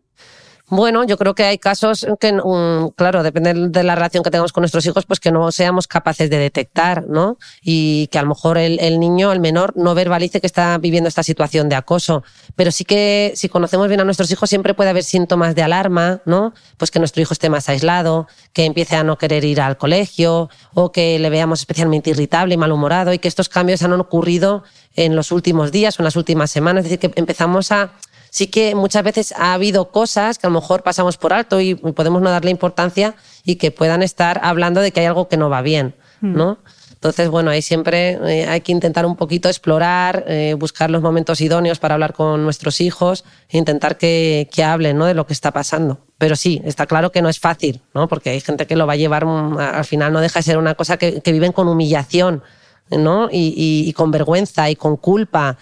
[0.68, 4.52] Bueno, yo creo que hay casos que, mm, claro, depende de la relación que tengamos
[4.52, 7.38] con nuestros hijos, pues que no seamos capaces de detectar, ¿no?
[7.62, 11.22] Y que a lo mejor el, niño, el menor, no verbalice que está viviendo esta
[11.22, 12.24] situación de acoso.
[12.56, 16.20] Pero sí que si conocemos bien a nuestros hijos, siempre puede haber síntomas de alarma,
[16.24, 16.52] ¿no?
[16.78, 20.50] Pues que nuestro hijo esté más aislado, que empiece a no querer ir al colegio,
[20.74, 24.64] o que le veamos especialmente irritable y malhumorado, y que estos cambios han ocurrido
[24.96, 26.84] en los últimos días o en las últimas semanas.
[26.84, 27.92] Es decir, que empezamos a
[28.36, 31.74] sí que muchas veces ha habido cosas que a lo mejor pasamos por alto y
[31.74, 35.48] podemos no darle importancia y que puedan estar hablando de que hay algo que no
[35.48, 36.34] va bien, hmm.
[36.34, 36.58] ¿no?
[36.92, 41.40] Entonces, bueno, ahí siempre eh, hay que intentar un poquito explorar, eh, buscar los momentos
[41.40, 45.06] idóneos para hablar con nuestros hijos e intentar que, que hablen ¿no?
[45.06, 46.00] de lo que está pasando.
[46.18, 48.06] Pero sí, está claro que no es fácil, ¿no?
[48.06, 50.58] porque hay gente que lo va a llevar, mm, al final no deja de ser
[50.58, 52.42] una cosa que, que viven con humillación
[52.90, 53.30] ¿no?
[53.30, 55.56] y, y con vergüenza y con culpa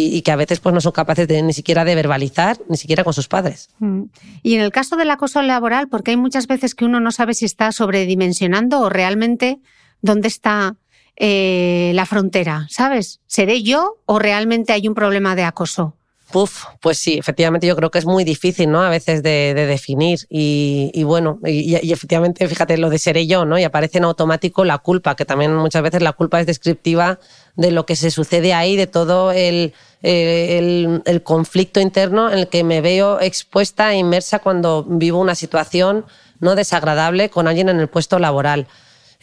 [0.00, 3.02] y, que a veces pues, no son capaces de, ni siquiera de verbalizar, ni siquiera
[3.02, 3.70] con sus padres.
[3.80, 4.04] Mm.
[4.42, 7.34] Y en el caso del acoso laboral, porque hay muchas veces que uno no sabe
[7.34, 9.58] si está sobredimensionando o realmente
[10.00, 10.76] dónde está
[11.16, 13.20] eh, la frontera, ¿sabes?
[13.26, 15.94] ¿Seré yo o realmente hay un problema de acoso?
[16.34, 18.82] Uf, pues sí, efectivamente yo creo que es muy difícil, ¿no?
[18.82, 23.58] A veces de, definir y, bueno, y, efectivamente, fíjate lo de seré yo, ¿no?
[23.58, 27.18] Y aparece en automático la culpa, que también muchas veces la culpa es descriptiva
[27.56, 32.64] de lo que se sucede ahí, de todo el, el, conflicto interno en el que
[32.64, 36.04] me veo expuesta e inmersa cuando vivo una situación
[36.40, 38.66] no desagradable con alguien en el puesto laboral.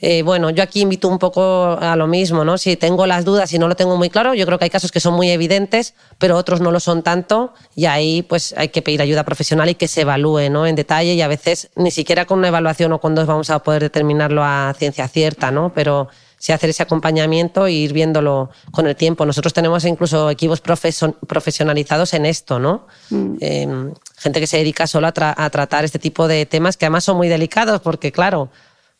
[0.02, 2.58] Eh, bueno, yo aquí invito un poco a lo mismo, ¿no?
[2.58, 4.92] Si tengo las dudas y no lo tengo muy claro, yo creo que hay casos
[4.92, 8.82] que son muy evidentes, pero otros no lo son tanto y ahí pues hay que
[8.82, 10.68] pedir ayuda profesional y que se evalúe, ¿no?
[10.68, 13.60] En detalle y a veces ni siquiera con una evaluación o con dos vamos a
[13.60, 15.72] poder determinarlo a ciencia cierta, ¿no?
[15.74, 16.10] Pero
[16.45, 19.25] sí hacer ese acompañamiento e ir viéndolo con el tiempo.
[19.25, 22.86] Nosotros tenemos incluso equipos profesionalizados en esto, ¿no?
[23.10, 23.36] Mm.
[23.39, 27.03] Em, gente que se dedica solo a, a tratar este tipo de temas que además
[27.03, 28.51] son muy delicados porque, claro,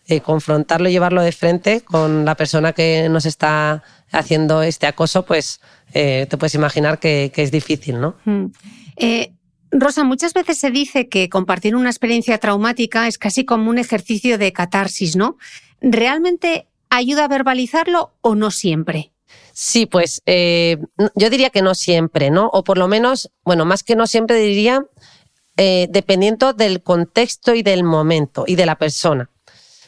[0.08, 5.24] eh, confrontarlo y llevarlo de frente con la persona que nos está haciendo este acoso,
[5.24, 5.62] pues
[5.94, 8.16] eh, te puedes imaginar que, es difícil, ¿no?
[8.26, 8.46] Mm.
[8.98, 9.34] Eh,
[9.70, 14.40] Rosa, muchas veces se dice que compartir una experiencia traumática es casi como un ejercicio
[14.40, 15.38] de catarsis, ¿no?
[15.80, 19.12] ¿Realmente ayuda a verbalizarlo o no siempre?
[19.54, 22.50] Sí, pues yo diría que no siempre, ¿no?
[22.54, 24.86] O por lo menos, bueno, más que no siempre diría,
[25.56, 29.30] dependiendo del contexto y del momento y de la persona.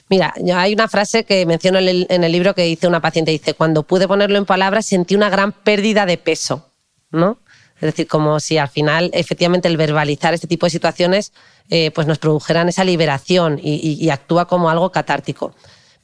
[0.09, 3.83] Mira, hay una frase que menciono en el, libro que dice una paciente, dice, cuando
[3.83, 6.71] pude ponerlo en palabras sentí una gran pérdida de peso,
[7.11, 7.39] ¿no?
[7.75, 11.33] Es decir, como si al final efectivamente el verbalizar este tipo de situaciones
[11.69, 15.53] eh, pues nos produjeran esa liberación y, actúa como algo catártico.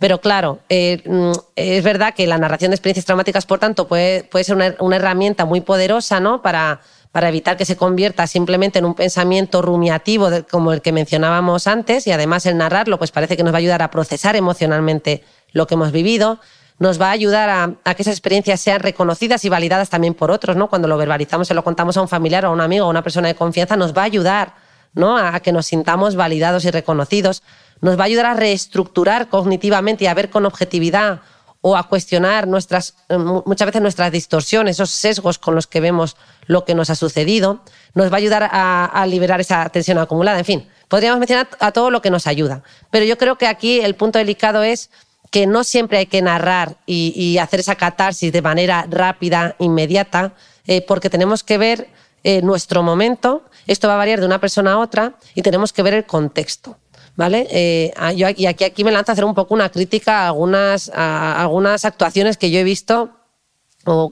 [0.04, 4.26] Pero claro, eh, mm, es verdad que la narración de experiencias traumáticas, por tanto, puede,
[4.26, 6.42] puede ser una, herramienta muy poderosa ¿no?
[6.42, 6.82] para,
[7.14, 12.06] para evitar que se convierta simplemente en un pensamiento rumiativo como el que mencionábamos antes
[12.06, 15.68] y además el narrarlo pues parece que nos va a ayudar a procesar emocionalmente lo
[15.68, 16.42] que hemos vivido,
[16.80, 20.58] nos va a ayudar a, que esas experiencias sean reconocidas y validadas también por otros,
[20.58, 20.68] ¿no?
[20.68, 22.92] Cuando lo verbalizamos, se lo contamos a un familiar o a un amigo o a
[22.92, 24.56] una persona de confianza, nos va a ayudar,
[24.96, 25.18] ¿no?
[25.18, 27.42] A que nos sintamos validados y reconocidos,
[27.84, 31.20] nos va a ayudar a reestructurar cognitivamente y a ver con objetividad
[31.60, 36.16] o a cuestionar nuestras, eh, muchas veces nuestras distorsiones, esos sesgos con los que vemos
[36.46, 37.62] lo que nos ha sucedido,
[37.94, 40.40] nos va a ayudar a, liberar esa tensión acumulada.
[40.40, 42.64] En fin, podríamos mencionar a todo lo que nos ayuda.
[42.90, 44.90] Pero yo creo que aquí el punto delicado es
[45.30, 50.34] que no siempre hay que narrar y, hacer esa catarsis de manera rápida, inmediata,
[50.68, 51.90] eh, porque tenemos que ver
[52.24, 55.84] eh, nuestro momento, esto va a variar de una persona a otra y tenemos que
[55.84, 56.78] ver el contexto.
[57.16, 57.48] ¿Vale?
[57.52, 60.28] Eh, ah, yo, y aquí, aquí me lanzo a hacer un poco una crítica a
[60.28, 63.12] algunas, algunas actuaciones que yo he visto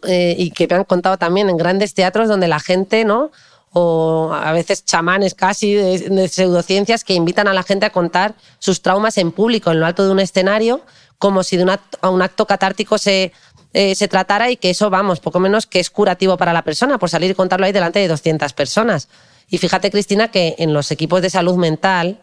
[0.08, 3.32] eh, y que me han contado también en grandes teatros donde la gente, ¿no?
[3.74, 8.82] o a veces chamanes casi de, pseudociencias que invitan a la gente a contar sus
[8.82, 10.82] traumas en público, en lo alto de un escenario,
[11.17, 13.32] como si de un acto, un acto catártico se,
[13.73, 16.98] eh, se tratara y que eso, vamos, poco menos que es curativo para la persona
[16.98, 19.08] por salir y contarlo ahí delante de 200 personas.
[19.48, 22.19] Y fíjate, Cristina, que en los equipos de salud mental,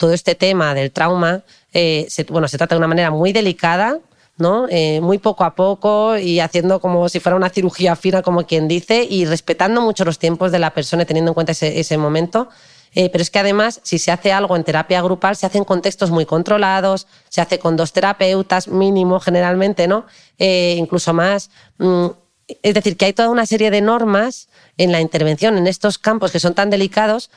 [0.00, 1.42] todo este tema del trauma,
[1.74, 3.98] eh, se, bueno, se trata de una manera muy delicada,
[4.38, 4.66] ¿no?
[4.70, 8.66] Eh, muy poco a poco y haciendo como si fuera una cirugía fina, como quien
[8.66, 12.48] dice, y respetando mucho los tiempos de la persona y teniendo en cuenta ese, momento.
[12.94, 15.64] Eh, pero es que además, si se hace algo en terapia grupal, se hace en
[15.64, 20.06] contextos muy controlados, se hace con dos terapeutas mínimo generalmente, ¿no?
[20.38, 21.50] Eh, incluso más.
[21.76, 22.06] Mm,
[22.62, 24.48] es decir, que hay toda una serie de normas
[24.78, 27.30] en la intervención en estos campos que son tan delicados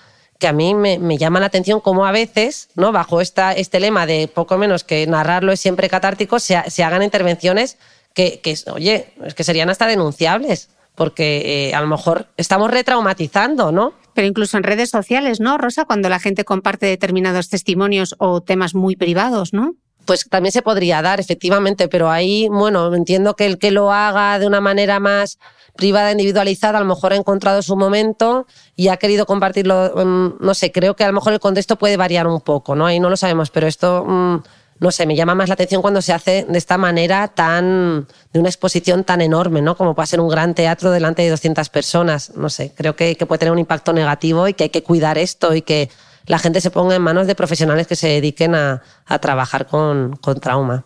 [0.44, 2.92] que a mí me, llama la atención cómo a veces, ¿no?
[2.92, 7.78] bajo esta, este lema de poco menos que narrarlo es siempre catártico, se, hagan intervenciones
[8.14, 8.42] que,
[8.74, 13.94] oye, es que serían hasta denunciables, porque eh, a lo mejor estamos retraumatizando, ¿no?
[14.14, 15.86] Pero incluso en redes sociales, ¿no, Rosa?
[15.86, 19.76] Cuando la gente comparte determinados testimonios o temas muy privados, ¿no?
[20.04, 24.40] Pues también se podría dar, efectivamente, pero ahí, bueno, entiendo que el que lo haga
[24.40, 25.40] de una manera más
[25.76, 28.46] privada, individualizada, a lo mejor ha encontrado su momento
[28.76, 31.98] y ha querido compartirlo, mm, no sé, creo que a lo mejor el contexto puede
[31.98, 32.86] variar un poco, ¿no?
[32.86, 34.44] Ahí no lo sabemos, pero esto, mm,
[34.80, 38.40] no sé, me llama más la atención cuando se hace de esta manera tan, de
[38.40, 39.76] una exposición tan enorme, ¿no?
[39.76, 43.40] Como puede ser un gran teatro delante de 200 personas, no sé, creo que, puede
[43.40, 45.90] tener un impacto negativo y que hay que cuidar esto y que
[46.28, 48.82] la gente se ponga en manos de profesionales que se dediquen a,
[49.22, 50.86] trabajar con, trauma.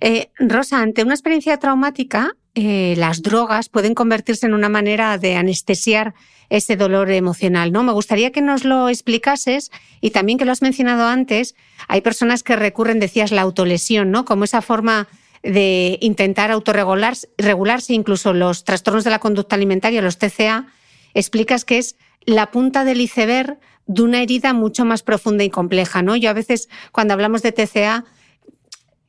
[0.00, 5.36] Eh, Rosa, ante una experiencia traumática, eh, las drogas pueden convertirse en una manera de
[5.36, 6.14] anestesiar
[6.50, 7.82] ese dolor emocional, ¿no?
[7.82, 9.70] Me gustaría que nos lo explicases
[10.00, 11.54] y también que lo has mencionado antes,
[11.88, 14.24] hay personas que recurren, decías, la autolesión, ¿no?
[14.24, 15.08] Como esa forma
[15.42, 20.66] de intentar autorregularse, regularse, incluso los trastornos de la conducta alimentaria, los TCA,
[21.14, 26.02] explicas que es la punta del iceberg de una herida mucho más profunda y compleja,
[26.02, 26.16] ¿no?
[26.16, 28.04] Yo a veces cuando hablamos de TCA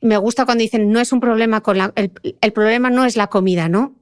[0.00, 3.28] me gusta cuando dicen no es un problema con la, el, problema no es la
[3.28, 3.94] comida, ¿no?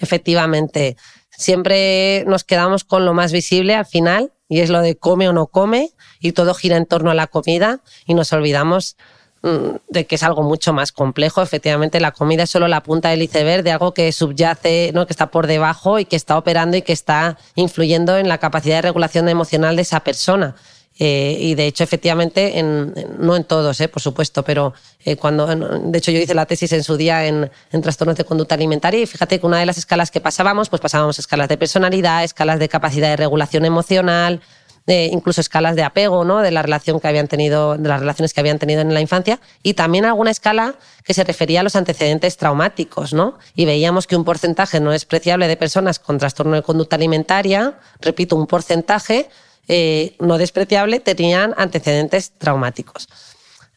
[0.00, 0.96] Efectivamente,
[1.30, 5.32] siempre nos quedamos con lo más visible al final y es lo de come o
[5.32, 5.90] no come
[6.20, 8.96] y todo gira en torno a la comida y nos olvidamos
[9.42, 11.42] mm, de que es algo mucho más complejo.
[11.42, 15.06] Efectivamente, la comida es solo la punta del iceberg de algo que subyace, ¿no?
[15.06, 18.76] que está por debajo y que está operando y que está influyendo en la capacidad
[18.76, 20.54] de regulación emocional de esa persona.
[20.98, 24.74] Eh, y de hecho, efectivamente, en, no en todos, eh, por supuesto, pero
[25.04, 27.50] eh, cuando, de hecho, yo hice la tesis en su día en,
[27.82, 31.18] trastornos de conducta alimentaria y fíjate que una de las escalas que pasábamos, pues pasábamos
[31.18, 34.40] escalas de personalidad, escalas de capacidad de regulación emocional,
[34.86, 36.40] incluso escalas de apego, ¿no?
[36.40, 39.38] De la relación que habían tenido, de las relaciones que habían tenido en la infancia,
[39.62, 40.74] y también alguna escala
[41.04, 43.38] que se refería a los antecedentes traumáticos, ¿no?
[43.54, 48.34] Y veíamos que un porcentaje no despreciable de personas con trastorno de conducta alimentaria, repito,
[48.34, 49.28] un porcentaje
[49.68, 53.08] eh, no despreciable, tenían antecedentes traumáticos.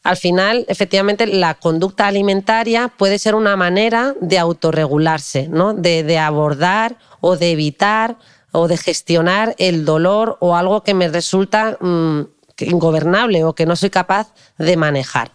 [0.05, 5.73] Al final, efectivamente, la conducta alimentaria puede ser una manera de autorregularse, ¿no?
[5.73, 8.17] de, abordar o de evitar
[8.51, 12.21] o de gestionar el dolor o algo que me resulta mm,
[12.59, 15.31] ingobernable o que no soy capaz de manejar.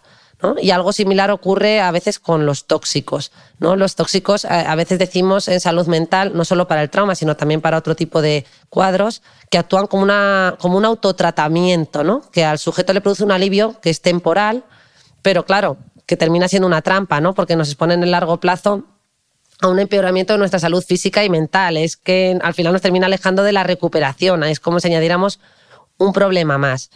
[0.61, 3.31] Y algo similar ocurre a veces con los tóxicos.
[3.59, 3.75] ¿no?
[3.75, 7.61] Los tóxicos, a veces decimos en salud mental, no solo para el trauma, sino también
[7.61, 12.21] para otro tipo de cuadros, que actúan como, una, como un autotratamiento, ¿no?
[12.31, 14.63] que al sujeto le produce un alivio que es temporal,
[15.21, 17.33] pero claro, que termina siendo una trampa, ¿no?
[17.33, 18.85] porque nos exponen en el largo plazo
[19.61, 21.77] a un empeoramiento de nuestra salud física y mental.
[21.77, 24.43] Es que al final nos termina alejando de la recuperación.
[24.43, 25.39] Es como si añadiéramos
[25.97, 26.89] un problema más.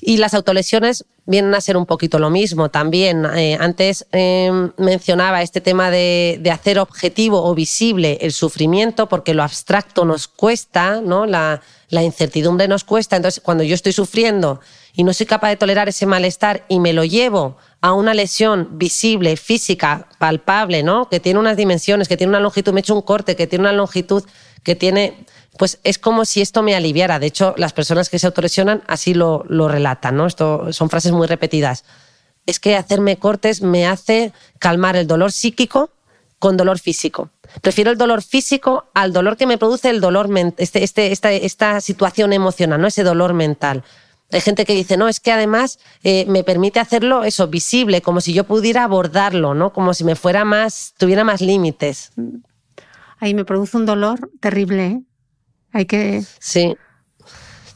[0.00, 3.26] Y las autolesiones vienen a ser un poquito lo mismo también.
[3.36, 9.42] Eh, antes em, mencionaba este tema de, hacer objetivo o visible el sufrimiento, porque lo
[9.42, 11.26] abstracto nos cuesta, ¿no?
[11.26, 13.16] La, incertidumbre nos cuesta.
[13.16, 14.60] Entonces, cuando yo estoy sufriendo
[14.94, 18.78] y no soy capaz de tolerar ese malestar y me lo llevo a una lesión
[18.78, 21.08] visible, física, palpable, ¿no?
[21.08, 23.62] Que tiene unas dimensiones, que tiene una longitud, me he hecho un corte, que tiene
[23.62, 24.24] una longitud,
[24.62, 25.24] que tiene
[25.58, 27.18] pues es como si esto me aliviara.
[27.18, 30.26] De hecho, las personas que se autolesionan así lo, relatan, ¿no?
[30.26, 31.84] Esto son frases muy repetidas.
[32.46, 35.90] Es que hacerme cortes me hace calmar el dolor psíquico
[36.38, 37.30] con dolor físico.
[37.60, 41.80] Prefiero el dolor físico al dolor que me produce el dolor este, este, esta, esta
[41.80, 42.86] situación emocional, ¿no?
[42.86, 43.82] Ese dolor mental.
[44.30, 48.20] Hay gente que dice, no, es que además eh, me permite hacerlo eso, visible, como
[48.20, 49.72] si yo pudiera abordarlo, ¿no?
[49.72, 52.12] Como si me fuera más, tuviera más límites.
[53.18, 54.86] Ahí me produce un dolor terrible.
[54.86, 55.02] ¿eh?
[55.78, 56.24] Hay que...
[56.40, 56.76] Sí.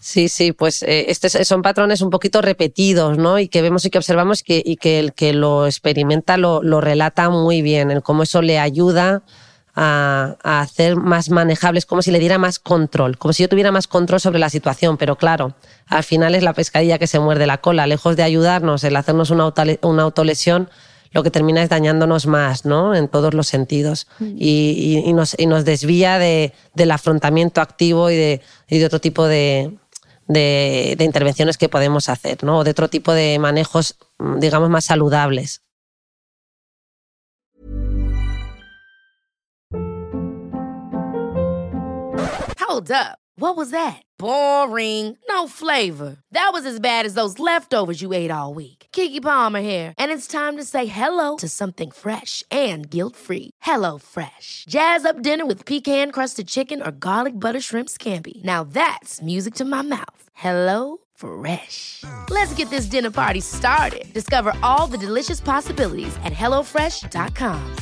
[0.00, 3.38] Sí, sí, pues eh, este son patrones un poquito repetidos, ¿no?
[3.38, 6.80] Y que vemos y que observamos que, y que el que lo experimenta lo, lo
[6.80, 9.22] relata muy bien, el cómo eso le ayuda
[9.76, 13.86] a, hacer más manejables, como si le diera más control, como si yo tuviera más
[13.86, 14.96] control sobre la situación.
[14.96, 15.54] Pero claro,
[15.86, 17.86] al final es la pescadilla que se muerde la cola.
[17.86, 20.68] Lejos de ayudarnos el hacernos una autolesión,
[21.12, 22.94] lo que termina es dañándonos más, ¿no?
[22.94, 24.06] En todos los sentidos.
[24.18, 24.36] Mm.
[24.38, 29.76] Y, nos, nos, desvía de, del afrontamiento activo y de, y de otro tipo de,
[30.26, 32.58] de, de, intervenciones que podemos hacer, ¿no?
[32.58, 33.96] O de otro tipo de manejos,
[34.38, 35.62] digamos, más saludables.
[42.58, 43.18] Hold up.
[43.36, 44.02] What was that?
[44.18, 45.18] Boring.
[45.28, 46.16] No flavor.
[46.30, 48.81] That was as bad as those leftovers you ate all week.
[48.92, 53.50] Kiki Palmer here, and it's time to say hello to something fresh and guilt-free.
[53.62, 54.64] Hello Fresh.
[54.68, 58.42] Jazz up dinner with pecan-crusted chicken or garlic butter shrimp scampi.
[58.44, 60.22] Now that's music to my mouth.
[60.34, 62.04] Hello Fresh.
[62.30, 64.12] Let's get this dinner party started.
[64.12, 67.76] Discover all the delicious possibilities at hellofresh.com.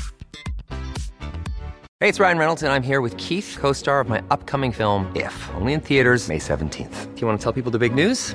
[2.00, 5.10] Hey, it's Ryan Reynolds, and I'm here with Keith, co star of my upcoming film,
[5.14, 7.14] If, only in theaters, May 17th.
[7.14, 8.34] Do you want to tell people the big news?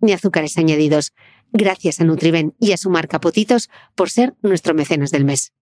[0.00, 1.12] ni azúcares añadidos.
[1.52, 5.52] Gracias a Nutriben y a su marca Potitos por ser nuestro mecenas del mes.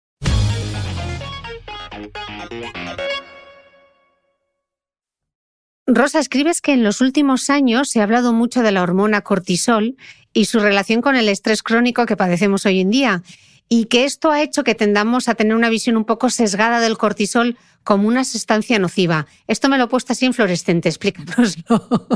[5.89, 9.97] Rosa, escribes que en los últimos años se ha hablado mucho de la hormona cortisol
[10.33, 13.23] y su relación con el estrés crónico que padecemos hoy en día,
[13.69, 16.99] y que esto ha hecho que tendamos a tener una visión un poco sesgada del
[16.99, 19.27] cortisol como una sustancia nociva.
[19.47, 21.89] Esto me lo he puesto así en fluorescente, explícanoslo.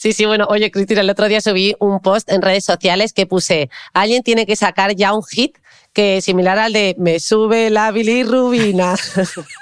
[0.00, 3.26] Sí, sí, bueno, oye, Cristina, el otro día subí un post en redes sociales que
[3.26, 5.58] puse, alguien tiene que sacar ya un hit
[5.92, 8.94] que es similar al de me sube la bilirrubina.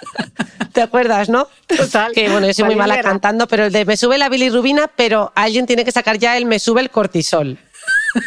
[0.72, 1.49] ¿Te acuerdas, no?
[1.66, 2.12] Total.
[2.12, 5.32] Que bueno, yo soy muy mala cantando, pero el de me sube la bilirrubina, pero
[5.34, 7.59] alguien tiene que sacar ya el me sube el cortisol.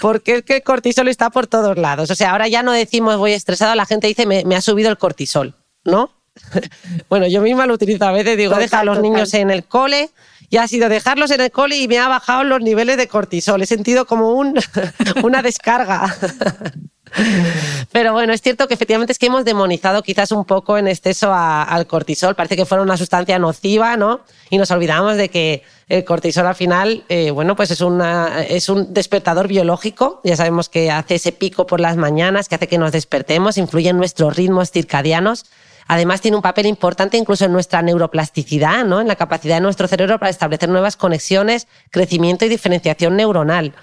[0.01, 2.11] Porque es que el cortisol está por todos lados.
[2.11, 4.89] O sea, ahora ya no decimos voy estresado, la gente dice me, me ha subido
[4.89, 5.55] el cortisol,
[5.85, 6.11] ¿no?
[7.09, 10.09] bueno, yo misma lo utilizo a veces, digo, deja a los niños en el cole
[10.49, 13.61] y ha sido dejarlos en el cole y me ha bajado los niveles de cortisol.
[13.61, 14.59] He sentido como un,
[15.23, 16.13] una descarga.
[17.91, 21.31] Pero bueno, es cierto que efectivamente es que hemos demonizado quizás un poco en exceso
[21.33, 22.35] al cortisol.
[22.35, 24.21] Parece que fuera una sustancia nociva, ¿no?
[24.49, 28.69] Y nos olvidamos de que el cortisol al final, eh, bueno, pues es, una, es
[28.69, 30.21] un despertador biológico.
[30.23, 33.89] Ya sabemos que hace ese pico por las mañanas, que hace que nos despertemos, influye
[33.89, 35.45] en nuestros ritmos circadianos.
[35.91, 39.01] Además, tiene un papel importante incluso en nuestra neuroplasticidad, ¿no?
[39.01, 43.73] en la capacidad de nuestro cerebro para establecer nuevas conexiones, crecimiento y diferenciación neuronal.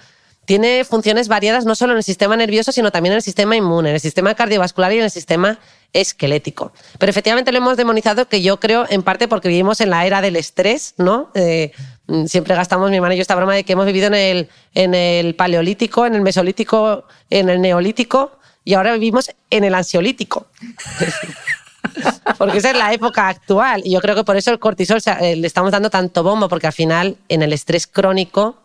[0.46, 3.90] Tiene funciones variadas no solo en el sistema nervioso, sino también en el sistema inmune,
[3.90, 5.58] en el sistema cardiovascular y en el sistema
[5.92, 6.72] esquelético.
[6.98, 10.22] Pero efectivamente lo hemos demonizado, que yo creo en parte porque vivimos en la era
[10.22, 11.30] del estrés, ¿no?
[11.34, 11.72] Eh,
[12.24, 14.94] siempre gastamos, mi hermano y yo, esta broma de que hemos vivido en el, en
[14.94, 18.38] el paleolítico, en el mesolítico, en el neolítico
[18.68, 20.46] y ahora vivimos en el ansiolítico.
[22.38, 23.82] porque esa es la época actual.
[23.84, 26.66] Y yo creo que por eso el cortisol eh, le estamos dando tanto bombo, porque
[26.66, 28.56] al final en el estrés crónico,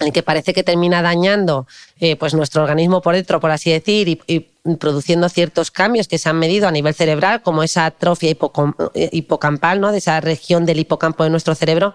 [0.00, 1.66] en el que parece que termina dañando
[2.00, 4.50] eh, pues nuestro organismo por dentro, por así decir, y,
[4.80, 9.78] produciendo ciertos cambios que se han medido a nivel cerebral, como esa atrofia eh, hipocampal,
[9.78, 9.92] ¿no?
[9.92, 11.94] de esa región del hipocampo de nuestro cerebro,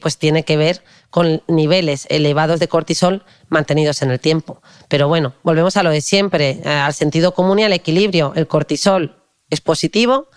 [0.00, 4.62] pues tiene que ver con niveles elevados de cortisol mantenidos en el tiempo.
[4.88, 8.32] Pero bueno, volvemos a lo de siempre, al sentido común y al equilibrio.
[8.36, 9.19] El cortisol
[9.50, 10.28] es positivo,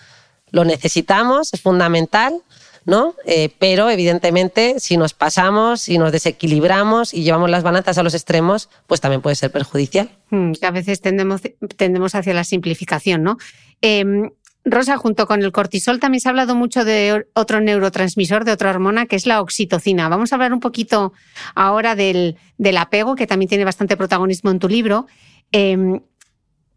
[0.52, 2.42] lo necesitamos, es fundamental,
[2.86, 3.16] ¿no?
[3.26, 8.14] Eh, pero evidentemente si nos pasamos, si nos desequilibramos y llevamos las balanzas a los
[8.14, 10.10] extremos, pues también puede ser perjudicial.
[10.30, 11.42] Mm, a veces tendemos,
[11.78, 13.38] tendemos hacia la simplificación, ¿no?
[13.82, 14.30] Em,
[14.66, 18.70] Rosa, junto con el cortisol también se ha hablado mucho de otro neurotransmisor, de otra
[18.70, 20.08] hormona, que es la oxitocina.
[20.08, 21.12] Vamos a hablar un poquito
[21.54, 22.38] ahora del,
[22.78, 25.08] apego, que también tiene bastante protagonismo en tu libro.
[25.52, 26.00] Em,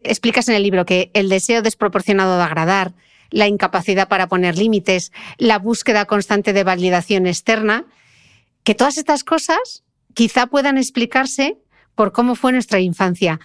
[0.09, 2.95] explicas en el libro que el deseo desproporcionado de agradar,
[3.31, 7.87] la incapacidad para poner límites, la búsqueda constante de validación externa,
[8.65, 9.85] que todas estas cosas
[10.15, 11.59] quizá puedan explicarse
[11.95, 13.41] por cómo fue nuestra infancia.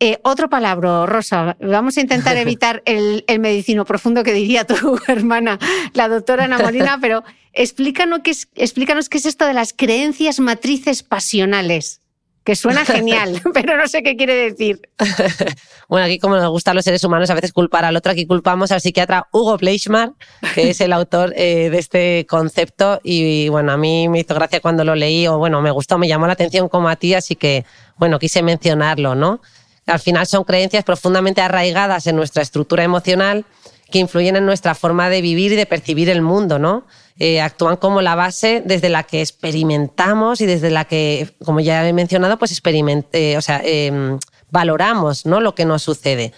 [0.00, 5.58] Eh, otro palabra, Rosa, vamos a intentar evitar el, medicino profundo que diría tu hermana,
[5.94, 10.40] la doctora Ana Molina, pero explícanos qué, es, explícanos qué es esto de las creencias
[10.40, 12.01] matrices pasionales
[12.44, 14.80] que suena genial, pero no sé qué quiere decir.
[15.88, 18.26] bueno, aquí como nos gusta a los seres humanos a veces culpar al otro, aquí
[18.26, 20.14] culpamos al psiquiatra Hugo Fleischmann,
[20.54, 24.60] que es el autor eh, de este concepto y bueno, a mí me hizo gracia
[24.60, 27.36] cuando lo leí o bueno, me gustó, me llamó la atención como a ti, así
[27.36, 27.64] que
[27.96, 29.40] bueno, quise mencionarlo, ¿no?
[29.86, 33.44] Al final son creencias profundamente arraigadas en nuestra estructura emocional
[33.92, 36.84] que influyen en nuestra forma de vivir y de percibir el mundo, ¿no?
[37.18, 41.86] Eh, actúan como la base desde la que experimentamos y desde la que, como ya
[41.86, 44.18] he mencionado, pues experimente, o sea, em,
[44.50, 45.40] valoramos ¿no?
[45.40, 46.32] lo que nos sucede.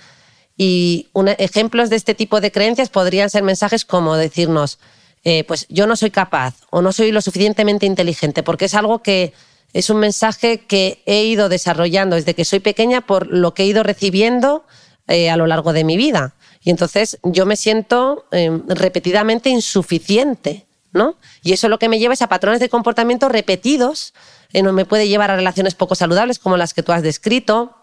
[0.56, 4.78] Y ejemplos de este tipo de creencias podrían ser mensajes como decirnos,
[5.24, 9.02] eh, pues yo no soy capaz o no soy lo suficientemente inteligente, porque es algo
[9.02, 9.32] que
[9.72, 13.66] es un mensaje que he ido desarrollando desde que soy pequeña por lo que he
[13.66, 14.64] ido recibiendo
[15.08, 16.34] eh, a lo largo de mi vida.
[16.64, 21.16] Y entonces yo me siento em, repetidamente insuficiente, ¿no?
[21.42, 24.14] Y eso lo que me lleva a patrones de comportamiento repetidos,
[24.52, 27.76] eh, me puede llevar a relaciones poco saludables como las que tú has descrito.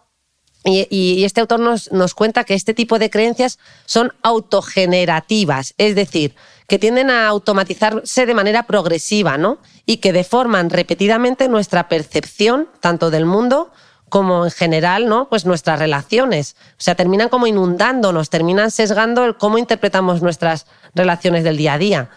[0.64, 5.96] Y, y este autor nos, nos cuenta que este tipo de creencias son autogenerativas, es
[5.96, 6.36] decir,
[6.68, 9.60] que tienden a automatizarse de manera progresiva, ¿no?
[9.86, 13.72] Y que deforman repetidamente nuestra percepción, tanto del mundo
[14.12, 15.30] como en general, ¿no?
[15.30, 16.57] Pues nuestras relaciones.
[16.74, 22.09] O sea, terminan como inundándonos, terminan sesgando cómo interpretamos nuestras relaciones del día a día.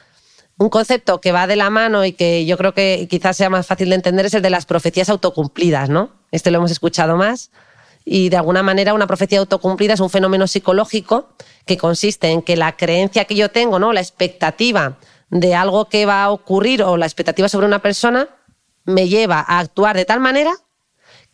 [0.58, 3.68] Un concepto que va de la mano y que yo creo que quizás sea más
[3.68, 6.10] fácil de entender es el de las profecías autocumplidas, ¿no?
[6.32, 7.52] Este lo hemos escuchado más.
[8.04, 11.28] Y de alguna manera una profecía autocumplida es un fenómeno psicológico
[11.64, 13.92] que consiste en que la creencia que yo tengo, ¿no?
[13.92, 14.98] la expectativa
[15.30, 18.28] de algo que va a ocurrir o la expectativa sobre una persona
[18.84, 20.54] me lleva a actuar de tal manera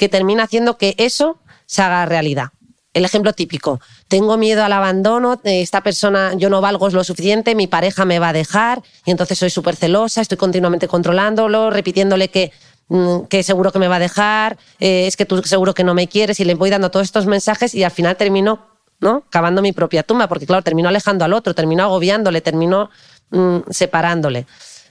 [0.01, 2.49] que termina haciendo que eso se haga realidad.
[2.93, 7.69] El ejemplo típico, tengo miedo al abandono, esta persona, yo no valgo lo suficiente, mi
[7.69, 12.51] pareja me va a dejar y entonces soy súper celosa, estoy continuamente controlándolo, repitiéndole que
[12.91, 15.95] Mm, que seguro que me va a dejar, eh, es que tú seguro que no
[15.95, 18.67] me quieres y le voy dando todos estos mensajes y al final termino
[18.99, 19.23] ¿no?
[19.31, 22.91] cavando mi propia tumba, porque claro, termino alejando al otro, termino agobiándole, termino
[23.31, 24.47] mm, separándole.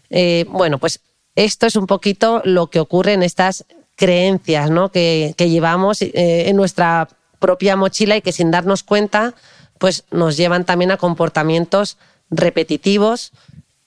[0.09, 1.01] Eh, bueno, pues
[1.35, 3.65] esto es un poquito lo que ocurre en estas
[3.99, 4.89] creencias ¿no?
[4.89, 9.35] que, llevamos eh, en nuestra propia mochila y que sin darnos cuenta
[9.77, 11.97] pues nos llevan también a comportamientos
[12.29, 13.31] repetitivos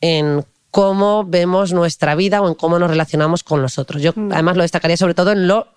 [0.02, 4.02] en cómo vemos nuestra vida o en cómo nos relacionamos con los otros.
[4.02, 4.32] Yo mm.
[4.32, 5.68] además lo destacaría sobre todo en lo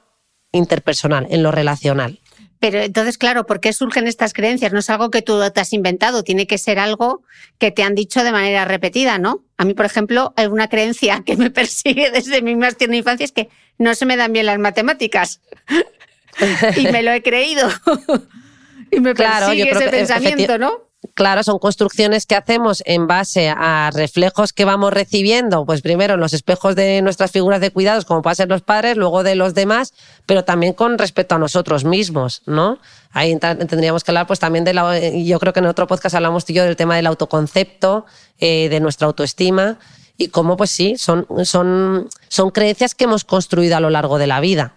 [0.52, 2.20] interpersonal, en lo relacional.
[2.66, 4.74] Pero entonces, claro, ¿por qué surgen estas creencias?
[4.74, 7.22] No es algo que tú te has inventado, tiene que ser algo
[7.60, 9.44] que te han dicho de manera repetida, ¿no?
[9.58, 13.24] A mí, por ejemplo, hay una creencia que me persigue desde mi más tierna infancia
[13.24, 15.42] es que no se me dan bien las matemáticas.
[16.76, 17.70] y me lo he creído.
[18.92, 20.85] y me persigue ese pensamiento, ¿no?
[21.14, 26.20] Claro, son construcciones que hacemos en base a reflejos que vamos recibiendo, pues primero en
[26.20, 29.54] los espejos de nuestras figuras de cuidados, como pueden ser los padres, luego de los
[29.54, 29.94] demás,
[30.26, 32.80] pero también con respecto a nosotros mismos, ¿no?
[33.12, 35.00] Ahí tendríamos que hablar, pues también de la.
[35.00, 38.06] Yo creo que en otro podcast hablamos tú y yo del tema del autoconcepto,
[38.40, 39.80] eh, de nuestra autoestima
[40.18, 44.28] y cómo, pues sí, son, son, son creencias que hemos construido a lo largo de
[44.28, 44.76] la vida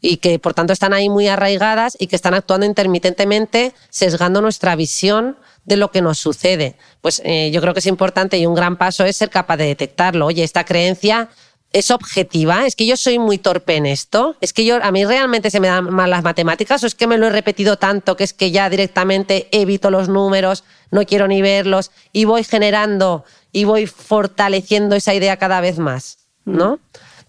[0.00, 4.74] y que por tanto están ahí muy arraigadas y que están actuando intermitentemente, sesgando nuestra
[4.76, 6.76] visión de lo que nos sucede.
[7.00, 9.66] Pues eh, yo creo que es importante y un gran paso es ser capaz de
[9.66, 10.26] detectarlo.
[10.26, 11.28] Oye, esta creencia
[11.72, 15.04] es objetiva, es que yo soy muy torpe en esto, es que yo a mí
[15.04, 18.16] realmente se me dan mal las matemáticas o es que me lo he repetido tanto
[18.16, 23.24] que es que ya directamente evito los números, no quiero ni verlos y voy generando
[23.52, 26.76] y voy fortaleciendo esa idea cada vez más, ¿no?
[26.76, 26.78] Mm.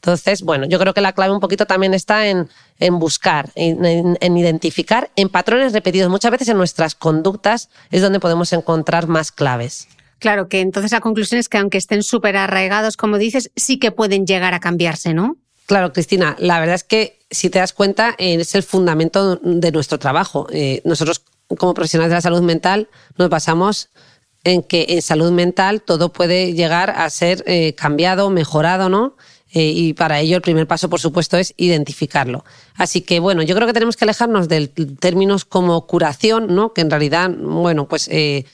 [0.01, 2.47] Entonces, bueno, yo creo que la clave un poquito también está en,
[2.93, 6.09] buscar, en, identificar en patrones repetidos.
[6.09, 9.87] Muchas veces en nuestras conductas es donde podemos encontrar más claves.
[10.17, 13.91] Claro, que entonces la conclusión es que aunque estén súper arraigados, como dices, sí que
[13.91, 15.37] pueden llegar a cambiarse, ¿no?
[15.67, 19.99] Claro, Cristina, la verdad es que si te das cuenta, es el fundamento de nuestro
[19.99, 20.47] trabajo.
[20.51, 21.23] Eh, nosotros,
[21.59, 23.89] como profesionales de la salud mental, nos basamos
[24.43, 29.15] en que en salud mental todo puede llegar a ser eh, cambiado, mejorado, ¿no?
[29.53, 32.45] Eh, y para ello el primer paso, por supuesto, es identificarlo.
[32.75, 36.73] Así que, bueno, yo creo que tenemos que alejarnos de términos como curación, ¿no?
[36.73, 38.45] que en realidad, bueno, pues eh,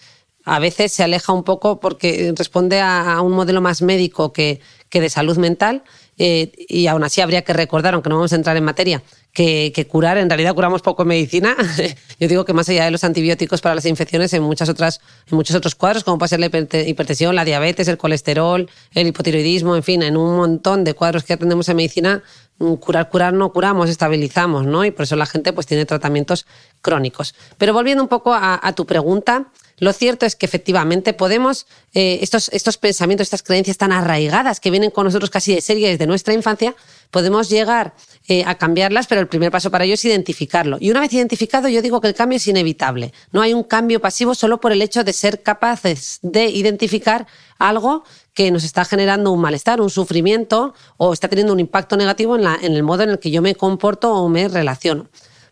[0.44, 5.02] a veces se aleja un poco porque responde a, un modelo más médico que, que
[5.02, 5.84] de salud mental
[6.18, 9.04] eh, y aún así habría que recordar, aunque no vamos a entrar en materia,
[9.38, 11.56] que, curar, en realidad curamos poco en medicina.
[12.20, 15.38] Yo digo que más allá de los antibióticos para las infecciones, en, muchas otras, en
[15.38, 19.84] muchos otros cuadros, como puede ser la hipertensión, la diabetes, el colesterol, el hipotiroidismo, en
[19.84, 22.24] fin, en un montón de cuadros que atendemos en medicina,
[22.58, 24.84] mm, curar, curar no curamos, estabilizamos, ¿no?
[24.84, 26.48] Y por eso la gente pues tiene tratamientos
[26.82, 27.36] crónicos.
[27.60, 32.50] Pero volviendo un poco a tu pregunta, lo cierto es que efectivamente podemos, eh, estos,
[32.50, 36.34] estos pensamientos, estas creencias tan arraigadas que vienen con nosotros casi de serie desde nuestra
[36.34, 36.76] infancia,
[37.12, 37.94] podemos llegar
[38.28, 40.78] eh, a cambiarlas, pero el primer paso para ello es identificarlo.
[40.80, 43.14] Y una vez identificado, yo digo que el cambio es inevitable.
[43.32, 47.28] No hay un cambio pasivo solo por el hecho de ser capaces de identificar
[47.60, 48.04] algo
[48.34, 52.44] que nos está generando un malestar, un sufrimiento o está teniendo un impacto negativo en,
[52.44, 55.08] la, en el modo en el que yo me comporto o me relaciono.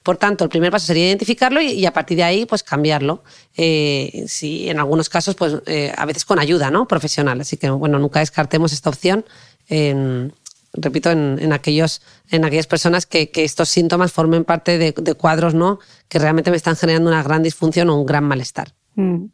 [0.06, 3.24] Por tanto, el primer paso sería identificarlo y, a partir de ahí, pues cambiarlo.
[3.58, 6.88] Eh, si en algunos casos, pues eh, a veces con ayuda ¿no?
[6.88, 7.42] profesional.
[7.42, 9.26] Así que, bueno, nunca descartemos esta opción.
[10.74, 15.80] repito, en, aquellos, en aquellas personas que, estos síntomas formen parte de, cuadros ¿no?
[16.08, 18.76] que realmente me están generando una gran disfunción o un gran malestar.
[18.94, 19.26] Mm.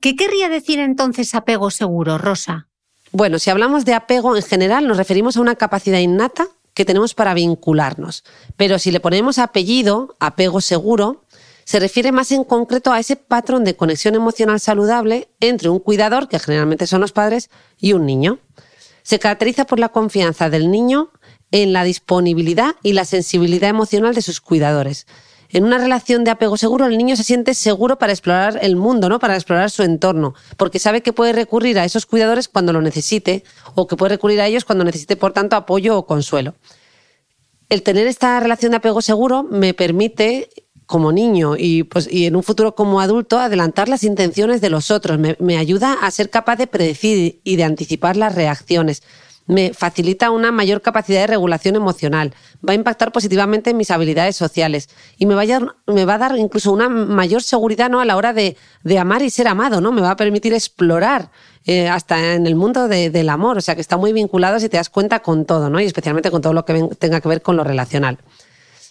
[0.00, 2.66] ¿Qué querría decir entonces apego seguro, Rosa?
[3.12, 7.14] Bueno, si hablamos de apego en general, nos referimos a una capacidad innata que tenemos
[7.14, 8.22] para vincularnos.
[8.58, 11.24] Pero si le ponemos apellido, apego seguro,
[11.64, 16.28] se refiere más en concreto a ese patrón de conexión emocional saludable entre un cuidador,
[16.28, 17.48] que generalmente son los padres,
[17.80, 18.40] y un niño.
[19.02, 21.10] Se caracteriza por la confianza del niño
[21.50, 25.06] en la disponibilidad y la sensibilidad emocional de sus cuidadores
[25.50, 29.08] en una relación de apego seguro, el niño se siente seguro para explorar el mundo,
[29.08, 29.18] ¿no?
[29.18, 33.44] Para explorar su entorno, porque sabe que puede recurrir a esos cuidadores cuando lo necesite
[33.74, 36.54] o que puede recurrir a ellos cuando necesite, por tanto, apoyo o consuelo.
[37.68, 40.48] El tener esta relación de apego seguro me permite
[40.86, 44.92] como niño y, pues, y en un futuro como adulto adelantar las intenciones de los
[44.92, 49.02] otros, me, me ayuda a ser capaz de predecir y de anticipar las reacciones
[49.46, 52.34] me facilita una mayor capacidad de regulación emocional,
[52.66, 54.88] va a impactar positivamente en mis habilidades sociales
[55.18, 58.00] y me va a, dar incluso una mayor seguridad ¿no?
[58.00, 58.56] a la hora de,
[58.98, 59.92] amar y ser amado, ¿no?
[59.92, 61.30] Me va a permitir explorar
[61.64, 64.76] eh, hasta en el mundo del amor, o sea que está muy vinculado si te
[64.76, 65.80] das cuenta con todo, ¿no?
[65.80, 68.18] Y especialmente con todo lo que tenga que ver con lo relacional.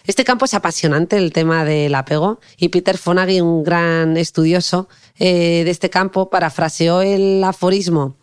[0.06, 4.88] Este campo es apasionante, el tema del apego, y Peter Fonagy, un gran estudioso
[5.18, 8.16] eh, de este campo, parafraseó el aforismo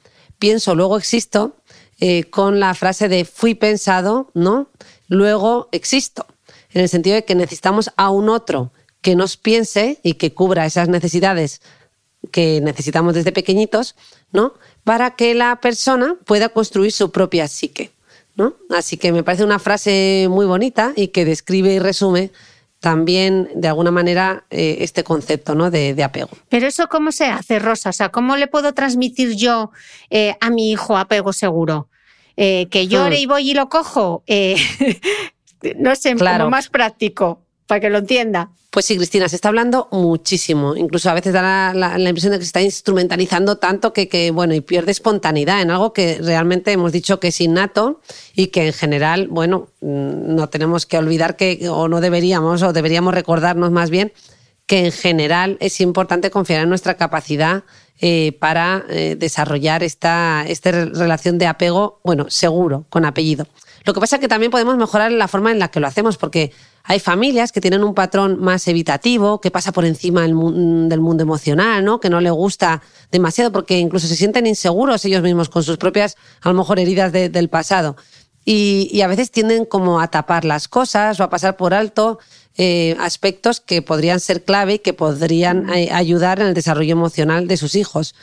[0.43, 1.55] pienso, luego existo,
[2.05, 4.67] eh, con la frase de fui pensado, ¿no?
[5.07, 6.27] Luego existo.
[6.73, 8.73] En el sentido de que necesitamos a un otro
[9.03, 11.63] que nos piense y que cubra esas necesidades
[12.33, 13.95] que necesitamos desde pequeñitos,
[14.33, 14.55] ¿no?
[14.83, 17.93] Para que la persona pueda construir su propia psique,
[18.35, 18.57] ¿no?
[18.71, 22.33] Así que me parece una frase muy bonita y que describe y resume
[22.81, 25.71] también de alguna manera eh, este concepto ¿no?
[25.71, 26.31] de, apego.
[26.49, 27.91] Pero eso cómo se hace, Rosa?
[27.91, 29.71] O sea, ¿cómo le puedo transmitir yo
[30.11, 31.89] eh, a mi hijo apego seguro?
[32.37, 34.25] Eh, que llore y voy y lo cojo.
[35.77, 36.51] no sé, claro.
[36.51, 38.51] más práctico, para que lo entienda.
[38.73, 40.75] Pues sí, Cristina, se está hablando muchísimo.
[40.77, 44.63] Incluso a veces da la, impresión de que se está instrumentalizando tanto que, bueno, y
[44.63, 48.01] pierde espontaneidad en algo que realmente hemos dicho que es innato
[48.35, 52.73] y que en general, bueno, mm, no tenemos que olvidar que, o no deberíamos, o
[52.73, 54.15] deberíamos recordarnos más bien,
[54.65, 57.65] que en general es importante confiar en nuestra capacidad
[58.05, 63.47] eh, para eh, desarrollar esta, relación de apego, bueno, seguro, con apellido.
[63.85, 66.17] Lo que pasa es que también podemos mejorar la forma en la que lo hacemos,
[66.17, 66.51] porque
[66.83, 71.85] hay familias que tienen un patrón más evitativo, que pasa por encima del, mundo emocional,
[71.85, 72.01] ¿no?
[72.01, 72.83] que no le gusta
[73.13, 77.13] demasiado porque incluso se sienten inseguros ellos mismos con sus propias, a lo mejor, heridas
[77.13, 77.95] del pasado.
[78.45, 82.19] Y, a veces tienden como a tapar las cosas o a pasar por alto
[82.59, 87.49] eh, aspectos que podrían ser clave y que podrían eh, ayudar en el desarrollo emocional
[87.49, 88.15] de sus hijos.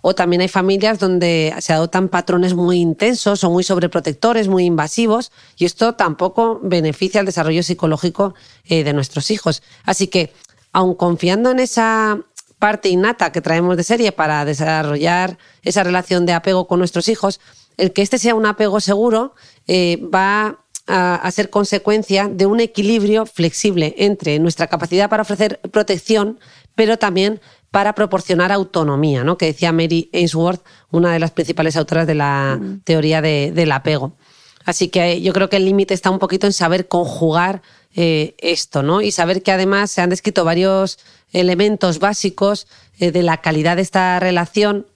[0.00, 5.32] O también hay familias donde se adoptan patrones muy intensos o muy sobreprotectores, muy invasivos,
[5.56, 8.34] y esto tampoco beneficia al desarrollo psicológico
[8.64, 9.62] eh, de nuestros hijos.
[9.84, 10.32] Así que,
[10.72, 12.20] aun confiando en esa
[12.58, 17.40] parte innata que traemos de serie para desarrollar esa relación de apego con nuestros hijos,
[17.76, 19.34] el que este sea un apego seguro
[19.66, 26.38] eh, va a, ser consecuencia de un equilibrio flexible entre nuestra capacidad para ofrecer protección,
[26.74, 29.36] pero también para proporcionar autonomía, ¿no?
[29.36, 34.16] que decía Mary Ainsworth, una de las principales autoras de la teoría del apego.
[34.64, 37.62] Así que yo creo que el límite está un poquito en saber conjugar
[37.94, 39.00] eh, esto, ¿no?
[39.00, 40.98] Y saber que además se han descrito varios
[41.32, 42.66] elementos básicos
[42.98, 44.86] eh, de la calidad de esta relación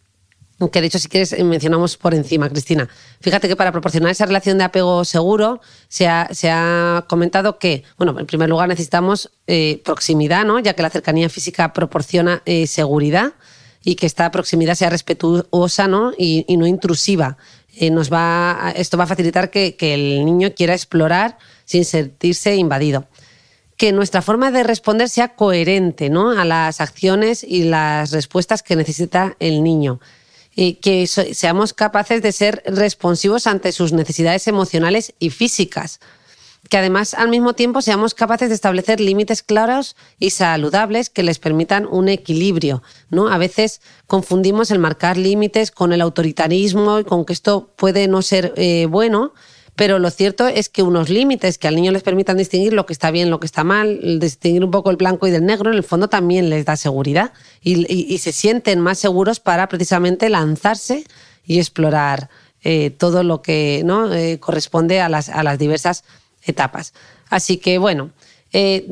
[0.68, 2.88] que de hecho si quieres eh, mencionamos por encima, Cristina.
[3.20, 8.26] Fíjate que para proporcionar esa relación de apego seguro se ha, comentado que, bueno, en
[8.26, 10.58] primer lugar necesitamos eh, proximidad, ¿no?
[10.58, 13.32] ya que la cercanía física proporciona eh, seguridad.
[13.82, 16.12] y que esta proximidad sea respetuosa ¿no?
[16.18, 17.38] Y, no intrusiva.
[17.74, 22.56] Eh, nos va, esto va a facilitar que, que el niño quiera explorar sin sentirse
[22.56, 23.06] invadido
[23.80, 26.32] que nuestra forma de responder sea coherente ¿no?
[26.32, 30.00] a las acciones y las respuestas que necesita el niño.
[30.54, 36.00] Y que seamos capaces de ser responsivos ante sus necesidades emocionales y físicas.
[36.68, 41.38] Que además al mismo tiempo seamos capaces de establecer límites claros y saludables que les
[41.38, 42.82] permitan un equilibrio.
[43.08, 43.28] ¿no?
[43.28, 48.20] A veces confundimos el marcar límites con el autoritarismo y con que esto puede no
[48.20, 49.32] ser eh, bueno,
[49.76, 52.92] pero lo cierto es que unos límites que al niño les permitan distinguir lo que
[52.92, 55.76] está bien, lo que está mal, distinguir un poco el blanco y del negro, en
[55.76, 61.04] el fondo también les da seguridad y, se sienten más seguros para precisamente lanzarse
[61.44, 62.28] y explorar
[62.62, 64.12] eh, todo lo que ¿no?
[64.12, 66.04] Eh, corresponde a las, a las diversas
[66.44, 66.92] etapas.
[67.30, 68.10] Así que bueno,
[68.52, 68.86] eh,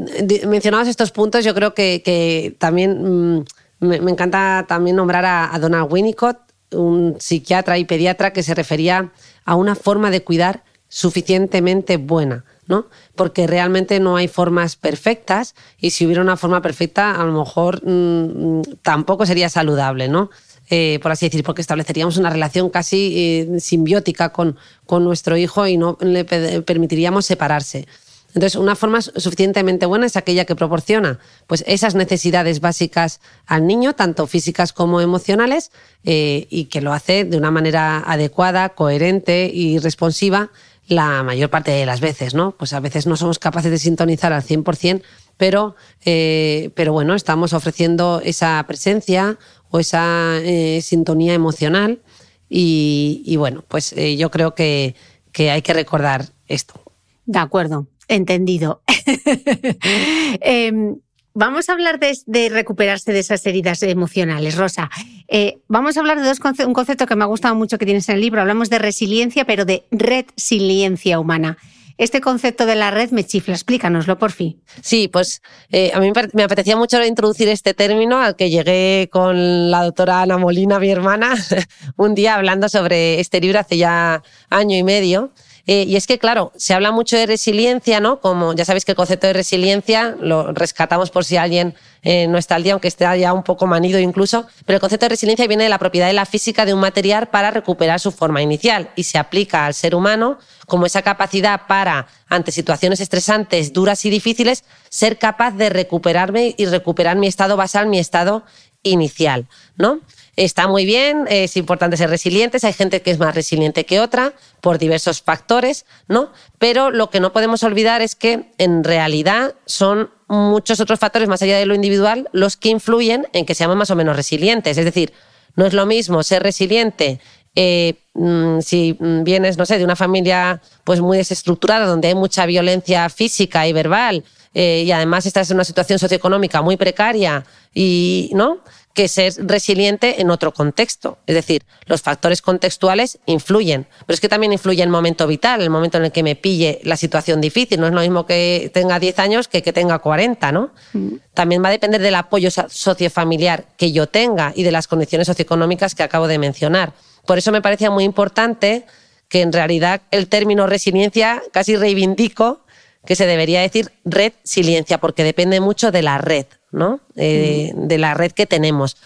[0.46, 3.44] mencionados estos puntos, yo creo que, también mm,
[3.80, 6.38] me, encanta también nombrar a, a Donald Winnicott,
[6.72, 9.12] un psiquiatra y pediatra que se refería
[9.44, 12.86] a una forma de cuidar suficientemente buena, ¿no?
[13.14, 17.82] Porque realmente no hay formas perfectas y si hubiera una forma perfecta, a lo mejor
[17.84, 20.30] mm, tampoco sería saludable, ¿no?
[20.70, 25.66] Eh, por así decir, porque estableceríamos una relación casi eh, simbiótica con, con nuestro hijo
[25.66, 27.86] y no le permitiríamos separarse.
[28.34, 33.94] Entonces, una forma suficientemente buena es aquella que proporciona pues, esas necesidades básicas al niño,
[33.94, 35.70] tanto físicas como emocionales,
[36.04, 40.50] eh, y que lo hace de una manera adecuada, coherente y responsiva
[40.88, 42.52] la mayor parte de las veces, ¿no?
[42.52, 45.02] Pues a veces no somos capaces de sintonizar al 100%,
[45.36, 49.38] pero, eh, pero bueno, estamos ofreciendo esa presencia
[49.70, 52.00] o esa eh, sintonía emocional
[52.48, 54.94] y, bueno, pues eh, yo creo que,
[55.32, 56.80] que hay que recordar esto.
[57.26, 58.82] De acuerdo, entendido.
[60.40, 60.96] Em,
[61.40, 64.90] Vamos a hablar de, recuperarse de esas heridas emocionales, Rosa.
[65.28, 68.08] Eh, vamos a hablar de dos un concepto que me ha gustado mucho que tienes
[68.08, 68.40] en el libro.
[68.40, 71.56] Hablamos de resiliencia, pero de resiliencia humana.
[71.96, 74.60] Este concepto de la red me chifla, explícanoslo por fin.
[74.82, 79.70] Sí, pues eh, a mí me apetecía mucho introducir este término al que llegué con
[79.70, 81.36] la doctora Ana Molina, mi hermana,
[81.96, 85.30] un día hablando sobre este libro hace ya año y medio.
[85.70, 88.20] Eh, y es que, claro, se habla mucho de resiliencia, ¿no?
[88.20, 92.38] Como ya sabéis que el concepto de resiliencia lo rescatamos por si alguien eh, no
[92.38, 95.46] está al día, aunque esté ya un poco manido incluso, pero el concepto de resiliencia
[95.46, 98.88] viene de la propiedad de la física de un material para recuperar su forma inicial
[98.96, 104.10] y se aplica al ser humano como esa capacidad para, ante situaciones estresantes, duras y
[104.10, 108.42] difíciles, ser capaz de recuperarme y recuperar mi estado basal, mi estado
[108.82, 109.46] inicial,
[109.76, 110.00] ¿no?
[110.44, 114.34] Está muy bien, es importante ser resilientes, hay gente que es más resiliente que otra
[114.60, 116.32] por diversos factores, ¿no?
[116.58, 121.42] Pero lo que no podemos olvidar es que en realidad son muchos otros factores más
[121.42, 124.78] allá de lo individual los que influyen en que seamos más o menos resilientes.
[124.78, 125.12] Es decir,
[125.56, 127.20] no es lo mismo ser resiliente
[127.60, 132.46] eh, mm, si vienes, no sé, de una familia pues muy desestructurada, donde hay mucha
[132.46, 134.22] violencia física y verbal,
[134.54, 138.58] eh, y además estás en una situación socioeconómica muy precaria y no
[138.98, 141.18] que ser resiliente en otro contexto.
[141.28, 145.70] Es decir, los factores contextuales influyen, pero es que también influye el momento vital, el
[145.70, 147.78] momento en el que me pille la situación difícil.
[147.78, 150.72] No es lo mismo que tenga 10 años que que tenga 40, ¿no?
[150.94, 151.10] Mm.
[151.32, 155.94] También va a depender del apoyo sociofamiliar que yo tenga y de las condiciones socioeconómicas
[155.94, 156.92] que acabo de mencionar.
[157.24, 158.84] Por eso me parecía muy importante
[159.28, 162.62] que en realidad el término resiliencia casi reivindico
[163.06, 166.46] que se debería decir red resiliencia, porque depende mucho de la red.
[166.72, 167.00] ¿No?
[167.16, 168.96] Eh, de la red que tenemos.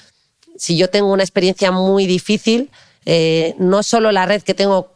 [0.57, 2.71] Si yo tengo una experiencia muy difícil,
[3.07, 4.93] eh, no solo la red que tengo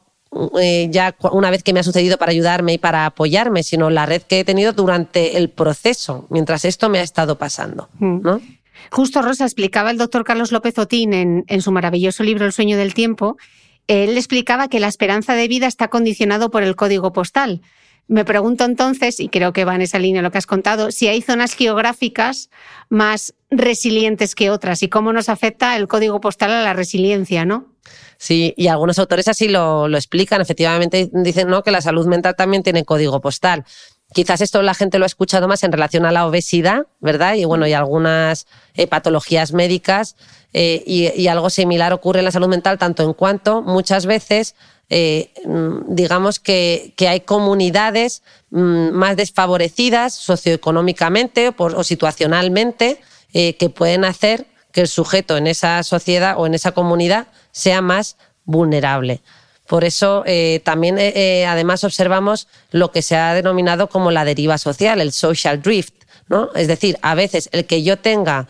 [0.61, 4.07] eh, ya una vez que me ha sucedido para ayudarme y para apoyarme, sino la
[4.07, 7.89] red que he tenido durante el proceso, mientras esto me ha estado pasando.
[7.99, 8.41] ¿no?
[8.91, 12.77] Justo Rosa explicaba el doctor Carlos López Otín en, en su maravilloso libro El sueño
[12.77, 13.37] del tiempo.
[13.89, 17.63] Él explicaba que la esperanza de vida está condicionado por el código postal.
[18.09, 21.09] Me pregunto entonces, y creo que va en esa línea lo que has contado, si
[21.09, 22.51] hay zonas geográficas
[22.89, 27.67] más resilientes que otras y cómo nos afecta el código postal a la resiliencia, ¿no?
[28.17, 30.41] Sí, y algunos autores así lo, explican.
[30.41, 31.63] Efectivamente, dicen ¿no?
[31.63, 33.65] que la salud mental también tiene código postal.
[34.13, 37.35] Quizás esto la gente lo ha escuchado más en relación a la obesidad, ¿verdad?
[37.35, 40.17] Y bueno, y algunas eh, patologías médicas.
[40.53, 44.55] Eh, y algo similar ocurre en la salud mental, tanto en cuanto muchas veces
[44.89, 53.01] eh, mm, digamos que, hay comunidades mm, más desfavorecidas socioeconómicamente o, situacionalmente
[53.33, 57.81] eh, que pueden hacer que el sujeto en esa sociedad o en esa comunidad sea
[57.81, 59.23] más vulnerable.
[59.67, 60.97] Por eso eh, también
[61.49, 65.95] además observamos lo que se ha denominado como la deriva social, el social drift.
[66.29, 66.51] ¿no?
[66.55, 68.47] Es decir, a veces el que yo tenga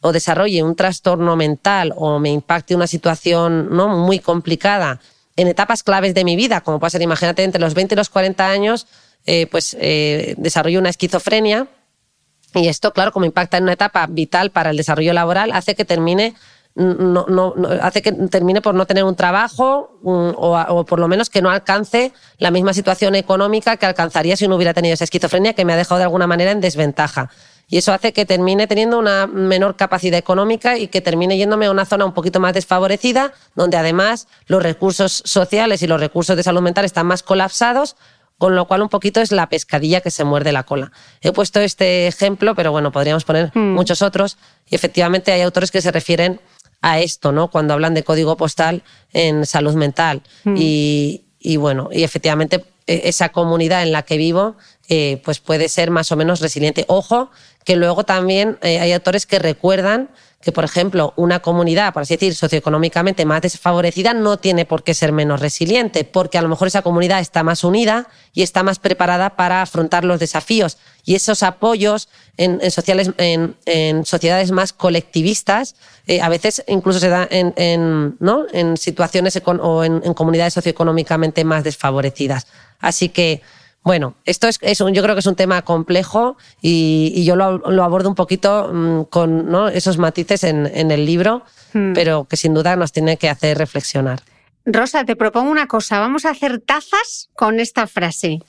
[0.00, 3.88] o desarrolle un trastorno mental o me impacte una situación ¿no?
[3.88, 5.00] muy complicada
[5.36, 8.10] en etapas claves de mi vida, como puede ser, imagínate, entre los 20 y los
[8.10, 8.86] 40 años,
[9.24, 11.68] eh, pues eh, desarrollo una esquizofrenia
[12.54, 15.84] y esto, claro, como impacta en una etapa vital para el desarrollo laboral, hace que
[15.84, 16.34] termine
[16.74, 21.28] no, no, hace que termine por no tener un trabajo o, o, por lo menos
[21.28, 25.52] que no alcance la misma situación económica que alcanzaría si no hubiera tenido esa esquizofrenia
[25.52, 27.28] que me ha dejado de alguna manera en desventaja.
[27.72, 31.70] Y eso hace que termine teniendo una menor capacidad económica y que termine yéndome a
[31.70, 36.42] una zona un poquito más desfavorecida, donde además los recursos sociales y los recursos de
[36.42, 37.96] salud mental están más colapsados,
[38.36, 40.92] con lo cual un poquito es la pescadilla que se muerde la cola.
[41.22, 43.72] He puesto este ejemplo, pero bueno, podríamos poner hmm.
[43.72, 44.36] muchos otros.
[44.68, 46.42] Y efectivamente hay autores que se refieren
[46.82, 47.48] a esto, ¿no?
[47.48, 48.82] Cuando hablan de código postal
[49.14, 50.20] en salud mental.
[50.44, 50.56] Hmm.
[50.58, 54.56] Y, y bueno, y efectivamente e, esa comunidad en la que vivo
[54.88, 56.84] eh, pues puede ser más o menos resiliente.
[56.88, 57.30] Ojo,
[57.64, 60.10] que luego también eh, hay autores que recuerdan
[60.42, 64.92] que, por ejemplo, una comunidad, por así decir, socioeconómicamente más desfavorecida no tiene por qué
[64.92, 68.80] ser menos resiliente, porque a lo mejor esa comunidad está más unida y está más
[68.80, 70.78] preparada para afrontar los desafíos.
[71.04, 75.76] Y esos apoyos en, sociales, en, sociedades más colectivistas
[76.08, 78.46] eh, a veces incluso se dan en, ¿no?
[78.52, 82.48] en situaciones o en comunidades socioeconómicamente más desfavorecidas.
[82.80, 83.42] Así que
[83.84, 88.14] bueno, esto es, yo creo que es un tema complejo y, yo lo, abordo un
[88.14, 91.92] poquito mm, con esos matices en, el libro, hmm.
[91.92, 94.22] pero que sin duda nos tiene que hacer reflexionar.
[94.64, 95.98] Rosa, te propongo una cosa.
[95.98, 98.40] Vamos a hacer tazas con esta frase.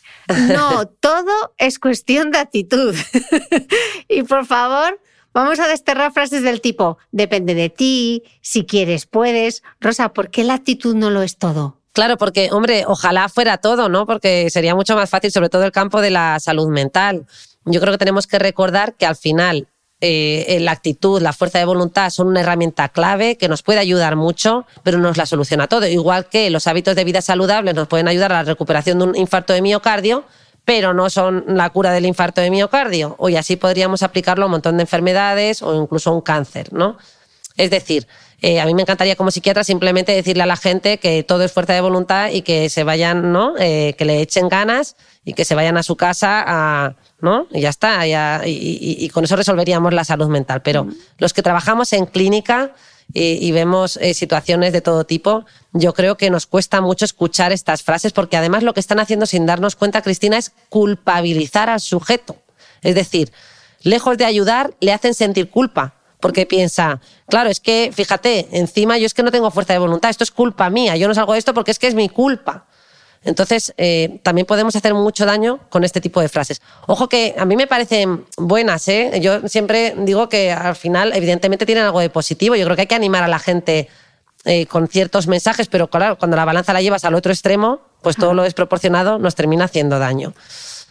[0.49, 2.95] No, todo es cuestión de actitud.
[4.07, 4.99] y por favor,
[5.33, 9.63] vamos a desterrar frases del tipo, depende de ti, si quieres, puedes.
[9.79, 11.79] Rosa, ¿por qué la actitud no lo es todo?
[11.93, 14.07] Claro, porque, hombre, ojalá fuera todo, ¿no?
[14.07, 17.25] Porque sería mucho más fácil, sobre todo el campo de la salud mental.
[17.65, 19.67] Yo creo que tenemos que recordar que al final
[20.01, 24.15] eh, la actitud, la fuerza de voluntad son una herramienta clave que nos puede ayudar
[24.15, 25.85] mucho, pero no nos la soluciona todo.
[25.85, 29.15] Igual que los hábitos de vida saludables nos pueden ayudar a la recuperación de un
[29.15, 30.25] infarto de miocardio,
[30.65, 33.15] pero no son la cura del infarto de miocardio.
[33.19, 36.97] Hoy así podríamos aplicarlo a un montón de enfermedades o incluso a un cáncer, ¿no?
[37.55, 38.07] Es decir,
[38.45, 41.53] eh, a mí me encantaría como psiquiatra simplemente decirle a la gente que todo es
[41.53, 43.53] fuerza de voluntad y que se vayan, ¿no?
[43.57, 47.47] Eh, que le echen ganas y que se vayan a su casa a, ¿no?
[47.51, 48.05] Y ya está.
[48.05, 50.61] y, con eso resolveríamos la salud mental.
[50.61, 50.87] Pero
[51.19, 52.73] los que trabajamos en clínica
[53.13, 57.81] y, vemos eh, situaciones de todo tipo, yo creo que nos cuesta mucho escuchar estas
[57.81, 62.35] frases porque además lo que están haciendo sin darnos cuenta, Cristina, es culpabilizar al sujeto.
[62.81, 63.31] Es decir,
[63.83, 65.93] lejos de ayudar, le hacen sentir culpa
[66.23, 70.09] porque piensa, claro, es que, fíjate, encima yo es que no tengo fuerza de voluntad,
[70.09, 72.65] esto es culpa mía, yo no salgo de esto porque es que es mi culpa.
[73.25, 76.61] Entonces, eh, también podemos hacer mucho daño con este tipo de frases.
[76.87, 79.19] Ojo que a mí me parecen buenas, ¿eh?
[79.21, 82.55] Yo siempre digo que al final, evidentemente, tienen algo de positivo.
[82.55, 83.89] Yo creo que hay que animar a la gente
[84.45, 88.15] eh, con ciertos mensajes, pero claro, cuando la balanza la llevas al otro extremo, pues
[88.15, 90.33] todo lo desproporcionado nos termina haciendo daño.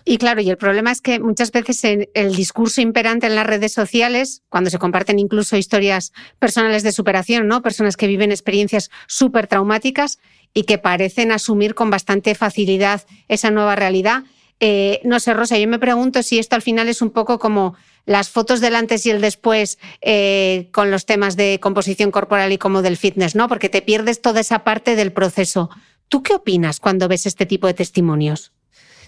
[0.04, 3.72] Y claro, y el problema es que muchas veces el discurso imperante en las redes
[3.72, 7.62] sociales, cuando se comparten incluso historias personales de superación, ¿no?
[7.62, 10.18] Personas que viven experiencias súper traumáticas
[10.54, 14.24] y que parecen asumir con bastante facilidad esa nueva realidad.
[14.60, 17.74] Eh, no sé, Rosa, yo me pregunto si esto al final es un poco como
[18.04, 22.58] las fotos del antes y el después eh, con los temas de composición corporal y
[22.58, 23.48] como del fitness, ¿no?
[23.48, 25.70] Porque te pierdes toda esa parte del proceso.
[26.08, 28.52] ¿Tú qué opinas cuando ves este tipo de testimonios?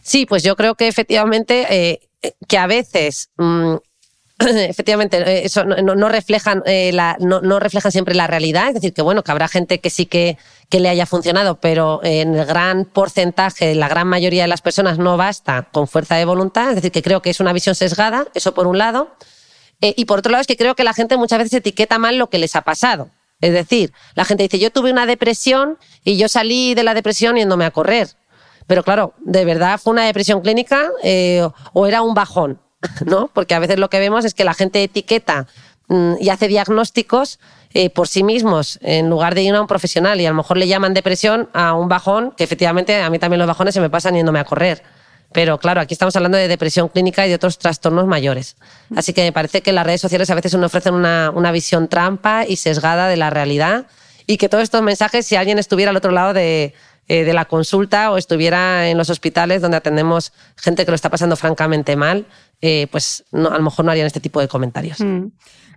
[0.05, 2.01] Sí, pues yo creo que efectivamente eh,
[2.47, 3.77] que a veces mm,
[4.39, 8.69] efectivamente eh, eso no, reflejan eh, no, reflejan siempre la realidad.
[8.69, 10.37] Es decir que bueno que habrá gente que sí que,
[10.69, 14.99] que le haya funcionado pero en el gran porcentaje la gran mayoría de las personas
[14.99, 16.69] no basta con fuerza de voluntad.
[16.69, 19.17] Es decir que creo que es una visión sesgada eso por un lado.
[19.81, 22.31] Y por otro lado es que creo que la gente muchas veces etiqueta mal lo
[22.31, 23.11] que les ha pasado.
[23.41, 27.37] Es decir la gente dice yo tuve una depresión y yo salí de la depresión
[27.37, 28.09] yéndome a correr
[28.67, 32.59] pero claro, ¿de verdad fue una depresión clínica eh, o era un bajón?
[33.07, 33.31] ¿no?
[33.33, 35.47] Porque a veces lo que vemos es que la gente etiqueta
[35.89, 37.39] mm, y hace diagnósticos
[37.73, 40.57] eh, por sí mismos en lugar de ir a un profesional y a lo mejor
[40.57, 43.91] le llaman depresión a un bajón, que efectivamente a mí también los bajones se me
[43.91, 44.83] pasan yéndome a correr.
[45.33, 48.57] Pero claro, aquí estamos hablando de depresión clínica y de otros trastornos mayores.
[48.95, 51.89] Así que me parece que las redes sociales a veces nos ofrecen una, una visión
[51.89, 53.87] trampa y sesgada de la realidad
[54.29, 56.73] y que todos estos mensajes, si alguien estuviera al otro lado de,
[57.09, 61.11] eh, de la consulta o estuviera en los hospitales donde atendemos gente que lo está
[61.11, 62.27] pasando francamente mal,
[62.61, 65.01] eh, pues no, a lo mejor no harían este tipo de comentarios.
[65.01, 65.27] Mm.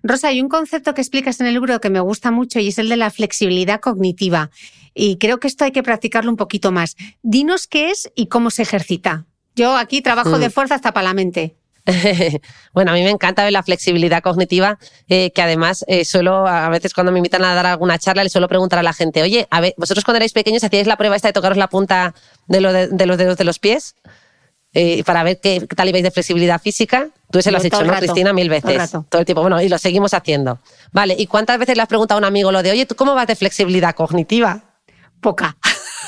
[0.03, 2.77] Rosa, hay un concepto que explicas en el libro que me gusta mucho y es
[2.77, 4.51] el de la flexibilidad cognitiva.
[4.93, 6.95] Y creo que esto hay que practicarlo un poquito más.
[7.23, 9.25] Dinos qué es y cómo se ejercita.
[9.55, 10.39] Yo aquí trabajo mm.
[10.39, 11.57] de fuerza hasta para la mente.
[12.73, 14.77] bueno, a mí me encanta ver la flexibilidad cognitiva,
[15.07, 18.29] eh, que además eh, suelo, a veces cuando me invitan a dar alguna charla, le
[18.29, 21.15] suelo preguntar a la gente, oye, a ver, vosotros cuando erais pequeños hacíais la prueba
[21.15, 22.13] esta de tocaros la punta
[22.47, 23.95] de, de, los dedos de los pies
[24.73, 27.09] eh, para ver qué, tal ibais de flexibilidad física.
[27.31, 28.33] Tú se lo has hecho, ¿no, Cristina?
[28.33, 28.91] Mil veces.
[29.09, 29.41] Todo el, tiempo.
[29.41, 30.59] Bueno, y lo seguimos haciendo.
[30.91, 33.15] Vale, ¿y cuántas veces le has preguntado a un amigo lo de, oye, ¿tú cómo
[33.15, 34.63] vas de flexibilidad cognitiva?
[35.21, 35.57] Poca.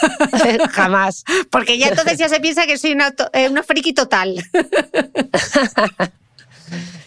[0.72, 1.24] Jamás.
[1.50, 4.44] Porque ya entonces ya se piensa que soy una, eh, una friki total.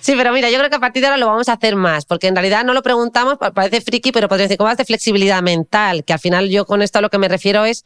[0.00, 2.06] Sí, pero mira, yo creo que a partir de ahora lo vamos a hacer más,
[2.06, 5.40] porque en realidad no lo preguntamos, parece friki, pero podría decir, ¿cómo vas de flexibilidad
[5.42, 6.02] mental?
[6.02, 7.84] Que al final yo con esto a lo que me refiero es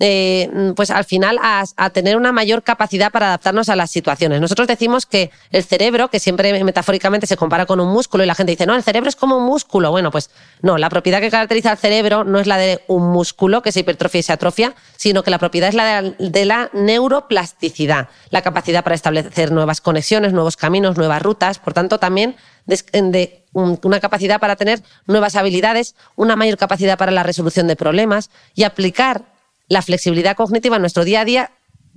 [0.00, 4.40] eh, pues al final a, tener una mayor capacidad para adaptarnos a las situaciones.
[4.40, 8.34] Nosotros decimos que el cerebro, que siempre metafóricamente se compara con un músculo y la
[8.34, 9.90] gente dice, no, el cerebro es como un músculo.
[9.90, 10.30] Bueno, pues
[10.62, 13.80] no, la propiedad que caracteriza al cerebro no es la de un músculo que se
[13.80, 18.84] hipertrofia y se atrofia, sino que la propiedad es la de, la neuroplasticidad, la capacidad
[18.84, 21.58] para establecer nuevas conexiones, nuevos caminos, nuevas rutas.
[21.58, 22.36] Por tanto, también
[22.66, 28.30] de, una capacidad para tener nuevas habilidades, una mayor capacidad para la resolución de problemas
[28.54, 29.37] y aplicar
[29.68, 31.50] la flexibilidad cognitiva en nuestro día a día,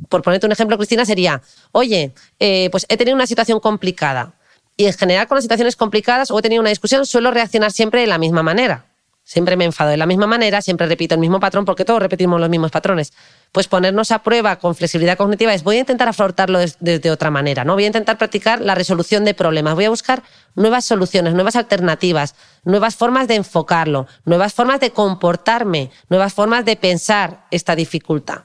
[0.09, 1.41] por ponerte un ejemplo, Cristina, sería,
[1.71, 4.33] oye, eh, pues he tenido una situación complicada
[4.77, 8.01] y en general con las situaciones complicadas o he tenido una discusión suelo reaccionar siempre
[8.01, 8.85] de la misma manera.
[9.23, 12.39] Siempre me enfado de la misma manera, siempre repito el mismo patrón porque todos repetimos
[12.39, 13.13] los mismos patrones.
[13.51, 17.63] Pues ponernos a prueba con flexibilidad cognitiva es voy a intentar afrontarlo de, otra manera,
[17.63, 17.75] ¿no?
[17.75, 20.23] Voy a intentar practicar la resolución de problemas, voy a buscar
[20.55, 26.75] nuevas soluciones, nuevas alternativas, nuevas formas de enfocarlo, nuevas formas de comportarme, nuevas formas de
[26.75, 28.43] pensar esta dificultad.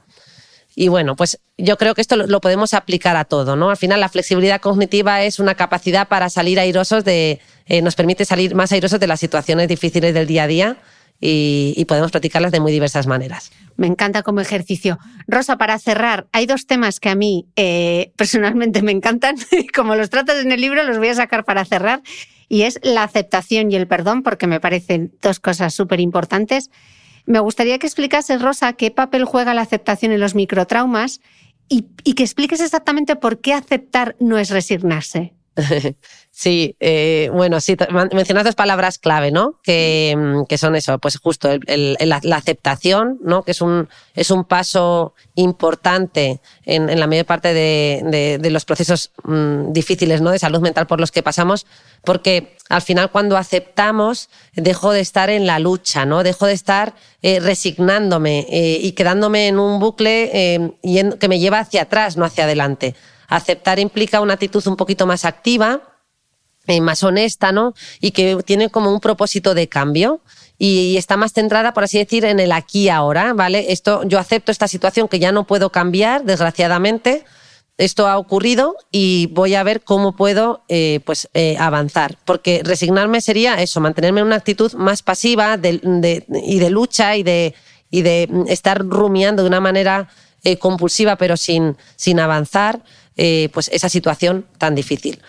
[0.79, 3.71] Y bueno, pues yo creo que esto lo, podemos aplicar a todo, ¿no?
[3.71, 8.25] Al final la flexibilidad cognitiva es una capacidad para salir airosos de, eh, nos permite
[8.25, 10.77] salir más airosos de las situaciones difíciles del día a día
[11.19, 13.51] y, podemos practicarlas de muy diversas maneras.
[13.75, 14.99] Me encanta como ejercicio.
[15.27, 19.95] Rosa, para cerrar, hay dos temas que a mí eh, personalmente me encantan y como
[19.95, 22.03] los tratas en el libro los voy a sacar para cerrar
[22.49, 26.69] y es la aceptación y el perdón porque me parecen dos cosas súper importantes.
[27.27, 31.19] Me gustaría que explicases, Rosa, qué papel juega la aceptación en los microtraumas
[31.67, 35.36] y, y que expliques exactamente por qué aceptar no es resignarse.
[36.39, 37.75] Sí, eh, bueno, sí,
[38.11, 39.59] mencionas dos palabras clave, ¿no?
[39.63, 43.41] Que, mm, que son eso, pues justo la, aceptación, ¿no?
[43.41, 48.65] Que es un, es un paso importante en, en la mayor parte de, de, los
[48.65, 50.29] procesos mm, difíciles, ¿no?
[50.29, 51.65] De salud mental por los que pasamos,
[52.03, 56.21] porque al final cuando aceptamos, dejo de estar en la lucha, ¿no?
[56.21, 56.93] Dejo de estar
[57.23, 60.69] eh, resignándome eh, y quedándome en un bucle
[61.19, 62.93] que me lleva hacia atrás, no hacia adelante.
[63.27, 65.81] Aceptar implica una actitud un poquito más activa,
[66.69, 67.73] eh, más honesta, ¿no?
[68.01, 70.19] Y que tiene como un propósito de cambio
[70.57, 73.71] y está más centrada, por así decir, en el aquí y ahora, ¿vale?
[73.71, 77.23] Esto, yo acepto esta situación que ya no puedo cambiar, desgraciadamente.
[77.77, 82.17] Esto ha ocurrido y voy a ver cómo puedo eh, pues, eh, avanzar.
[82.25, 87.55] Porque resignarme sería eso, mantenerme en una actitud más pasiva y de lucha y de,
[87.89, 90.09] y de estar rumiando de una manera
[90.59, 92.81] compulsiva pero sin, sin avanzar.
[93.17, 95.19] Eh, pues esa situación tan difícil.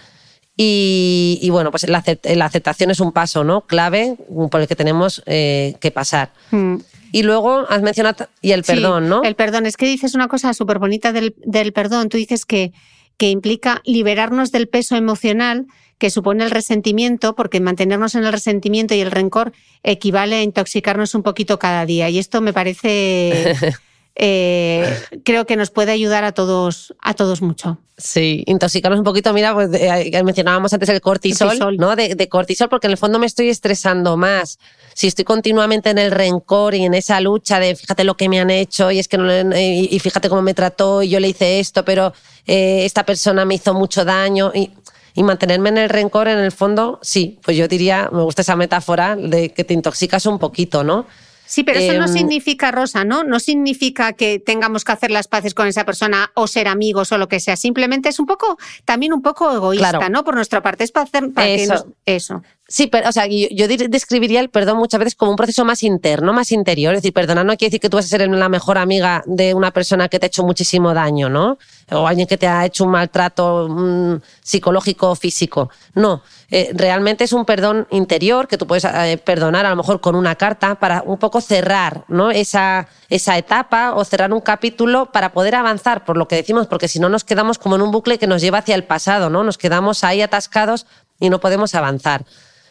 [0.61, 1.99] Y, bueno, pues la,
[2.45, 3.61] aceptación es un paso ¿no?
[3.61, 4.17] clave
[4.51, 6.33] por el que tenemos eh, que pasar.
[6.51, 6.79] Mm.
[7.13, 9.23] Y luego has mencionado, y el perdón, ¿no?
[9.23, 11.33] El perdón, es que dices una cosa súper bonita del,
[11.73, 12.09] perdón.
[12.09, 12.73] Tú dices que,
[13.17, 15.67] que implica liberarnos del peso emocional
[15.99, 21.15] que supone el resentimiento, porque mantenernos en el resentimiento y el rencor equivale a intoxicarnos
[21.15, 22.11] un poquito cada día.
[22.11, 23.55] Y esto me parece
[24.21, 27.79] Eh, creo que nos puede ayudar a todos, a todos mucho.
[27.97, 29.33] Sí, intoxicarnos un poquito.
[29.33, 31.95] Mira, pues, eh, mencionábamos antes el cortisol, ¿no?
[31.95, 34.59] De, cortisol, porque en el fondo me estoy estresando más.
[34.93, 38.41] Si estoy continuamente en el rencor y en esa lucha de fíjate lo que me
[38.41, 41.61] han hecho y es que no, y, fíjate cómo me trató y yo le hice
[41.61, 42.13] esto, pero
[42.45, 44.73] eh, esta persona me hizo mucho daño y,
[45.15, 48.57] y mantenerme en el rencor, en el fondo, sí, pues yo diría, me gusta esa
[48.57, 51.07] metáfora de que te intoxicas un poquito, ¿no?
[51.49, 53.25] Sí, pero eso no em, significa, Rosa, ¿no?
[53.25, 57.17] No significa que tengamos que hacer las paces con esa persona o ser amigos o
[57.17, 57.57] lo que sea.
[57.57, 60.25] Simplemente es un poco, también un poco egoísta, ¿no?
[60.25, 60.85] Por nuestra parte.
[60.85, 61.87] Es para hacer para eso.
[62.05, 62.43] eso.
[62.71, 66.35] Sí, pero, o sea, yo, describiría el perdón muchas veces como un proceso más interno,
[66.35, 66.93] más interior.
[66.93, 69.55] Es decir, perdonar no quiere decir que tú vas a ser la mejor amiga de
[69.55, 71.57] una persona que te ha hecho muchísimo daño, ¿no?
[71.91, 75.71] O alguien que te ha hecho un maltrato mm, psicológico o físico.
[75.95, 80.03] No, eh, realmente es un perdón interior que tú puedes eh, perdonar a lo mejor
[80.03, 82.31] con una carta para un poco cerrar, ¿no?
[82.31, 86.89] Esa, esa etapa o cerrar un capítulo para poder avanzar, por lo que decimos, porque
[86.89, 89.43] si no nos quedamos como en un bucle que nos lleva hacia el pasado, ¿no?
[89.43, 90.85] Nos quedamos ahí atascados
[91.19, 92.27] y no podemos avanzar.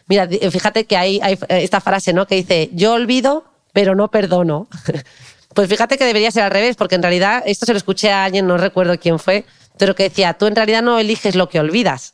[0.08, 2.28] Mira, fíjate que hay, hay esta frase, ¿no?
[2.28, 4.68] Que dice, yo olvido, pero no perdono.
[5.54, 8.24] pues fíjate que debería ser al revés, porque en realidad esto se lo escuché a
[8.24, 9.46] alguien, no recuerdo quién fue,
[9.78, 12.14] pero que decía, tú en realidad no eliges lo que olvidas.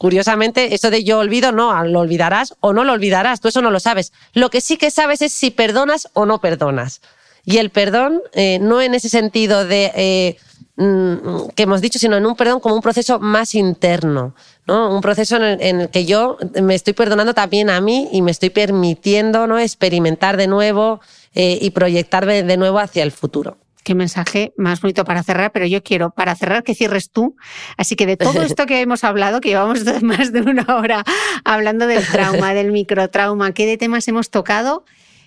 [0.00, 3.70] Curiosamente, eso de yo olvido, no, lo olvidarás o no lo olvidarás, tú eso no
[3.70, 4.12] lo sabes.
[4.32, 7.02] Lo que sí que sabes es si perdonas o no perdonas.
[7.44, 10.36] Y el perdón, eh, no en ese sentido de eh,
[10.76, 14.34] mm, que hemos dicho, sino en un perdón como un proceso más interno,
[14.70, 14.94] ¿no?
[14.94, 18.50] Un proceso en el, que yo me estoy perdonando también a mí y me estoy
[18.50, 19.58] permitiendo ¿no?
[19.58, 21.00] experimentar de nuevo
[21.34, 25.66] eh, y proyectar de nuevo hacia el futuro qué mensaje más bonito para cerrar, pero
[25.66, 27.36] yo quiero para cerrar que cierres tú.
[27.76, 31.04] Así que de todo esto que hemos hablado, que llevamos más de una hora
[31.44, 34.84] hablando del trauma, del microtrauma, qué de temas hemos tocado,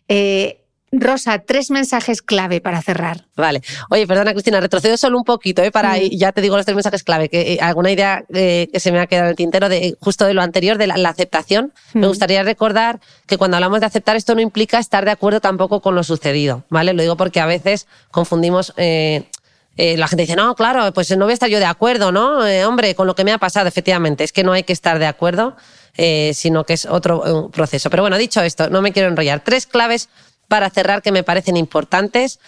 [0.07, 0.62] eh,
[0.95, 3.25] Rosa, tres mensajes clave para cerrar.
[3.35, 3.63] Vale.
[3.89, 5.71] Oye, perdona, Cristina, retrocedo solo un poquito, ¿eh?
[5.71, 8.91] Para, ya te digo los tres mensajes clave, que eh, alguna idea eh, que se
[8.91, 11.73] me ha quedado en el tintero de justo de lo anterior, de la, aceptación.
[11.93, 15.81] Me gustaría recordar que cuando hablamos de aceptar, esto no implica estar de acuerdo tampoco
[15.81, 16.93] con lo sucedido, ¿vale?
[16.93, 18.73] Lo digo porque a veces confundimos.
[18.77, 19.25] Eh,
[19.75, 22.41] la gente dice, no, claro, pues no voy a estar yo de acuerdo, ¿no?
[22.67, 25.07] hombre, con lo que me ha pasado, efectivamente, es que no hay que estar de
[25.07, 25.55] acuerdo,
[26.33, 27.89] sino que es otro proceso.
[27.89, 29.39] Pero bueno, dicho esto, no me quiero enrollar.
[29.43, 30.09] Tres claves
[30.47, 32.39] para cerrar que me parecen importantes.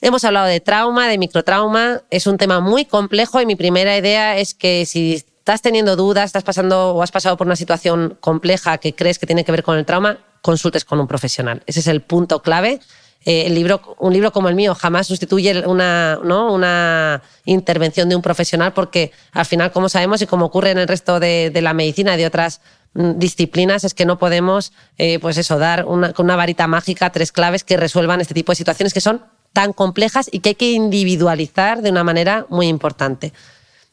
[0.00, 2.02] Hemos hablado de trauma, de microtrauma.
[2.10, 6.26] Es un tema muy complejo y mi primera idea es que si estás teniendo dudas,
[6.26, 9.62] estás pasando o has pasado por una situación compleja que crees que tiene que ver
[9.62, 11.62] con el trauma, consultes con un profesional.
[11.66, 12.80] Ese es el punto clave.
[13.24, 16.52] Eh, el libro, un libro como el mío jamás sustituye una, ¿no?
[16.52, 20.88] una intervención de un profesional porque al final, como sabemos y como ocurre en el
[20.88, 22.60] resto de, de la medicina y de otras
[22.94, 27.32] disciplinas es que no podemos, eh, pues eso, dar una, con una varita mágica tres
[27.32, 30.72] claves que resuelvan este tipo de situaciones que son tan complejas y que hay que
[30.72, 33.32] individualizar de una manera muy importante.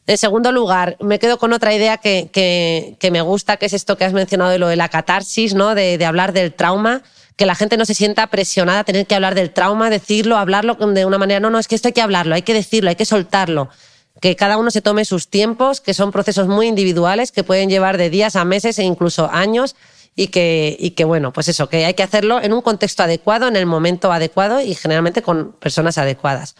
[0.06, 3.96] En segundo lugar, me quedo con otra idea que, que, me gusta, que es esto
[3.96, 5.74] que has mencionado de lo de la catarsis, ¿no?
[5.74, 7.02] de, de hablar del trauma
[7.36, 10.74] que la gente no se sienta presionada a tener que hablar del trauma, decirlo, hablarlo
[10.74, 12.96] de una manera, no, no, es que esto hay que hablarlo, hay que decirlo, hay
[12.96, 13.70] que soltarlo
[14.20, 17.96] que cada uno se tome sus tiempos, que son procesos muy individuales, que pueden llevar
[17.96, 19.76] de días a meses e incluso años,
[20.16, 23.48] y que, y que, bueno, pues eso, que hay que hacerlo en un contexto adecuado,
[23.48, 26.56] en el momento adecuado y generalmente con personas adecuadas.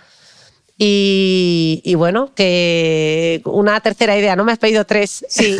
[0.83, 5.27] Y, bueno, que una tercera idea, no me has pedido tres.
[5.29, 5.59] Sí.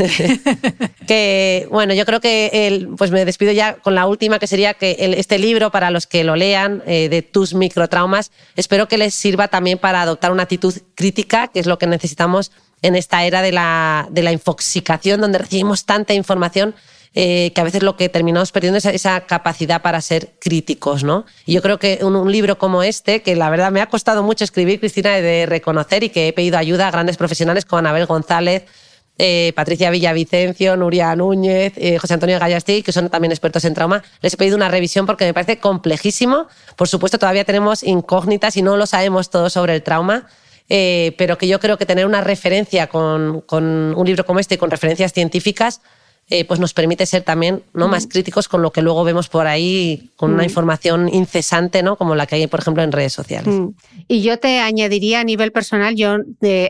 [1.07, 4.73] que bueno, yo creo que el, pues me despido ya con la última, que sería
[4.73, 9.15] que este libro, para los que lo lean, eh, de tus microtraumas, espero que les
[9.15, 13.43] sirva también para adoptar una actitud crítica, que es lo que necesitamos en esta era
[13.43, 16.75] de la, de la infoxicación, donde recibimos tanta información
[17.13, 21.27] eh, que a veces lo que terminamos perdiendo es esa capacidad para ser críticos, ¿no?
[21.45, 24.45] Y yo creo que un, libro como este, que la verdad me ha costado mucho
[24.45, 28.65] escribir, Cristina, de reconocer y que he pedido ayuda a grandes profesionales como Anabel González,
[29.19, 34.05] eh, Patricia Villavicencio, Nuria Núñez, eh, José Antonio Gallastí, que son también expertos en trauma.
[34.23, 36.47] Les he pedido una revisión porque me parece complejísimo.
[36.77, 40.29] Por supuesto, todavía tenemos incógnitas y no lo sabemos todo sobre el trauma.
[40.69, 43.65] pero que yo creo que tener una referencia con, con
[43.97, 45.81] un libro como este y con referencias científicas
[46.33, 47.89] eh, pues nos permite ser también ¿no?
[47.89, 51.97] más críticos con lo que luego vemos por ahí, con una información incesante, ¿no?
[51.97, 53.53] como la que hay, por ejemplo, en redes sociales.
[54.07, 56.19] Y yo te añadiría a nivel personal, yo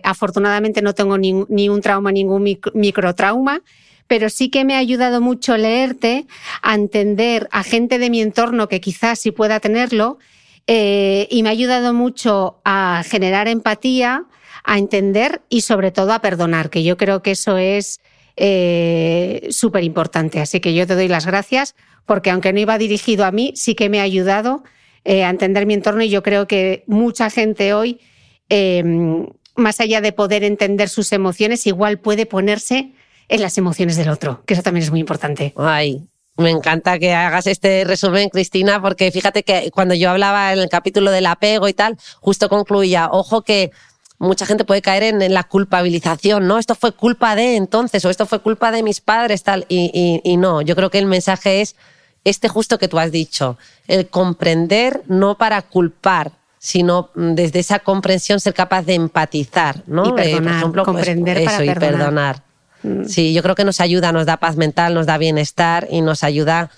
[0.02, 2.42] afortunadamente no tengo ni, un trauma, ningún
[2.72, 3.60] microtrauma,
[4.06, 6.26] pero sí que me ha ayudado mucho leerte
[6.62, 10.18] a entender a gente de mi entorno que quizás sí pueda tenerlo,
[10.66, 14.24] eh, y me ha ayudado mucho a generar empatía,
[14.64, 18.00] a entender y sobre todo a perdonar, que yo creo que eso es
[18.42, 20.40] eh, súper importante.
[20.40, 21.74] Así que yo te doy las gracias
[22.06, 24.64] porque aunque no iba dirigido a mí, sí que me ha ayudado
[25.04, 28.00] eh, a entender mi entorno y yo creo que mucha gente hoy,
[28.48, 29.26] em,
[29.56, 32.94] más allá de poder entender sus emociones, igual puede ponerse
[33.28, 35.52] en las emociones del otro, que eso también es muy importante.
[35.58, 36.08] Ay,
[36.38, 40.70] me encanta que hagas este resumen, Cristina, porque fíjate que cuando yo hablaba en el
[40.70, 43.70] capítulo del apego y tal, justo concluía, ojo que
[44.20, 46.58] mucha gente puede caer en, la culpabilización, ¿no?
[46.58, 49.64] Esto fue culpa de entonces o esto fue culpa de mis padres, tal.
[49.68, 51.74] Y, y, no, yo creo que el mensaje es
[52.22, 53.56] este justo que tú has dicho,
[53.88, 60.06] el comprender no para culpar, sino desde esa comprensión ser capaz de empatizar, ¿no?
[60.06, 62.42] Y perdonar, por ejemplo, pues, comprender eso, y perdonar.
[62.82, 63.04] Mm.
[63.06, 66.22] Sí, yo creo que nos ayuda, nos da paz mental, nos da bienestar y nos
[66.24, 66.70] ayuda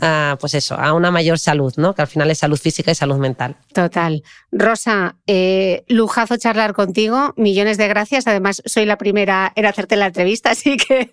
[0.00, 1.94] a, pues eso, a una mayor salud, ¿no?
[1.94, 3.56] Que al final es salud física y salud mental.
[3.72, 4.22] Total.
[4.52, 8.26] Rosa, eh, lujazo charlar contigo, millones de gracias.
[8.26, 11.10] Además, soy la primera en hacerte la entrevista, así que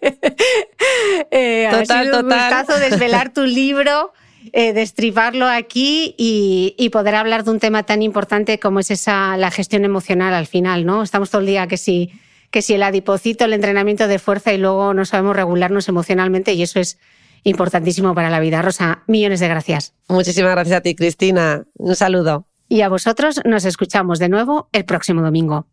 [1.32, 4.14] eh, total, ha un gustazo desvelar tu libro.
[4.54, 9.38] Eh, destribarlo aquí y, y, poder hablar de un tema tan importante como es esa
[9.38, 11.02] la gestión emocional al final, ¿no?
[11.02, 12.12] Estamos todo el día que si,
[12.52, 16.62] que si el adipocito, el entrenamiento de fuerza y luego no sabemos regularnos emocionalmente y
[16.62, 17.00] eso es
[17.46, 18.62] importantísimo para la vida.
[18.62, 19.94] Rosa, millones de gracias.
[20.10, 21.64] Muchísimas gracias a ti, Cristina.
[21.76, 22.48] Un saludo.
[22.68, 25.68] Y a vosotros nos escuchamos de nuevo el próximo domingo.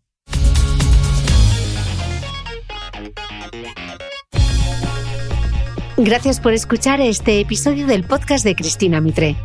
[5.97, 9.37] Gracias por escuchar este episodio del podcast de Cristina Mitre.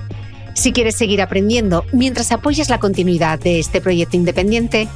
[0.56, 4.88] Si quieres seguir aprendiendo mientras apoyas la continuidad de este proyecto independiente,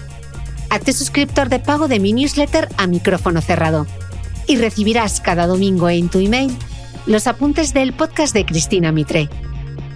[0.70, 3.86] hazte suscriptor de pago de mi newsletter a micrófono cerrado
[4.48, 6.52] y recibirás cada domingo en tu email
[7.06, 9.30] los apuntes del podcast de Cristina Mitre.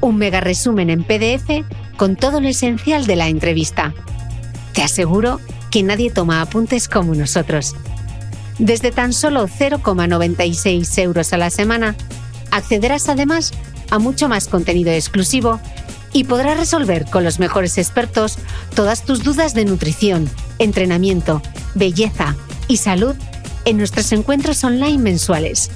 [0.02, 1.66] Un mega resumen en PDF
[1.98, 3.94] con todo lo esencial de la entrevista.
[4.74, 5.40] Te aseguro
[5.72, 7.76] que nadie toma apuntes como nosotros.
[8.60, 11.96] Desde tan solo 0,96 euros a la semana,
[12.52, 13.52] accederás además
[13.92, 15.60] a mucho más contenido exclusivo
[16.14, 18.38] y podrás resolver con los mejores expertos
[18.74, 20.30] todas tus dudas de nutrición,
[20.60, 21.42] entrenamiento,
[21.76, 22.36] belleza
[22.68, 23.16] y salud
[23.66, 25.70] en nuestros encuentros online mensuales.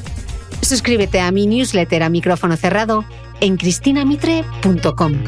[0.61, 3.03] Suscríbete a mi newsletter a micrófono cerrado
[3.41, 5.23] en cristinamitre.com.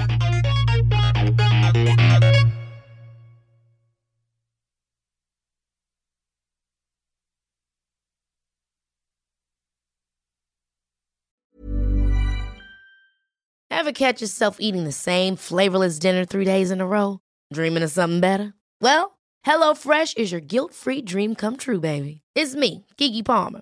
[13.70, 17.20] Ever catch yourself eating the same flavorless dinner three days in a row?
[17.52, 18.54] Dreaming of something better?
[18.80, 22.22] Well, HelloFresh is your guilt-free dream come true, baby.
[22.36, 23.62] It's me, Kiki Palmer.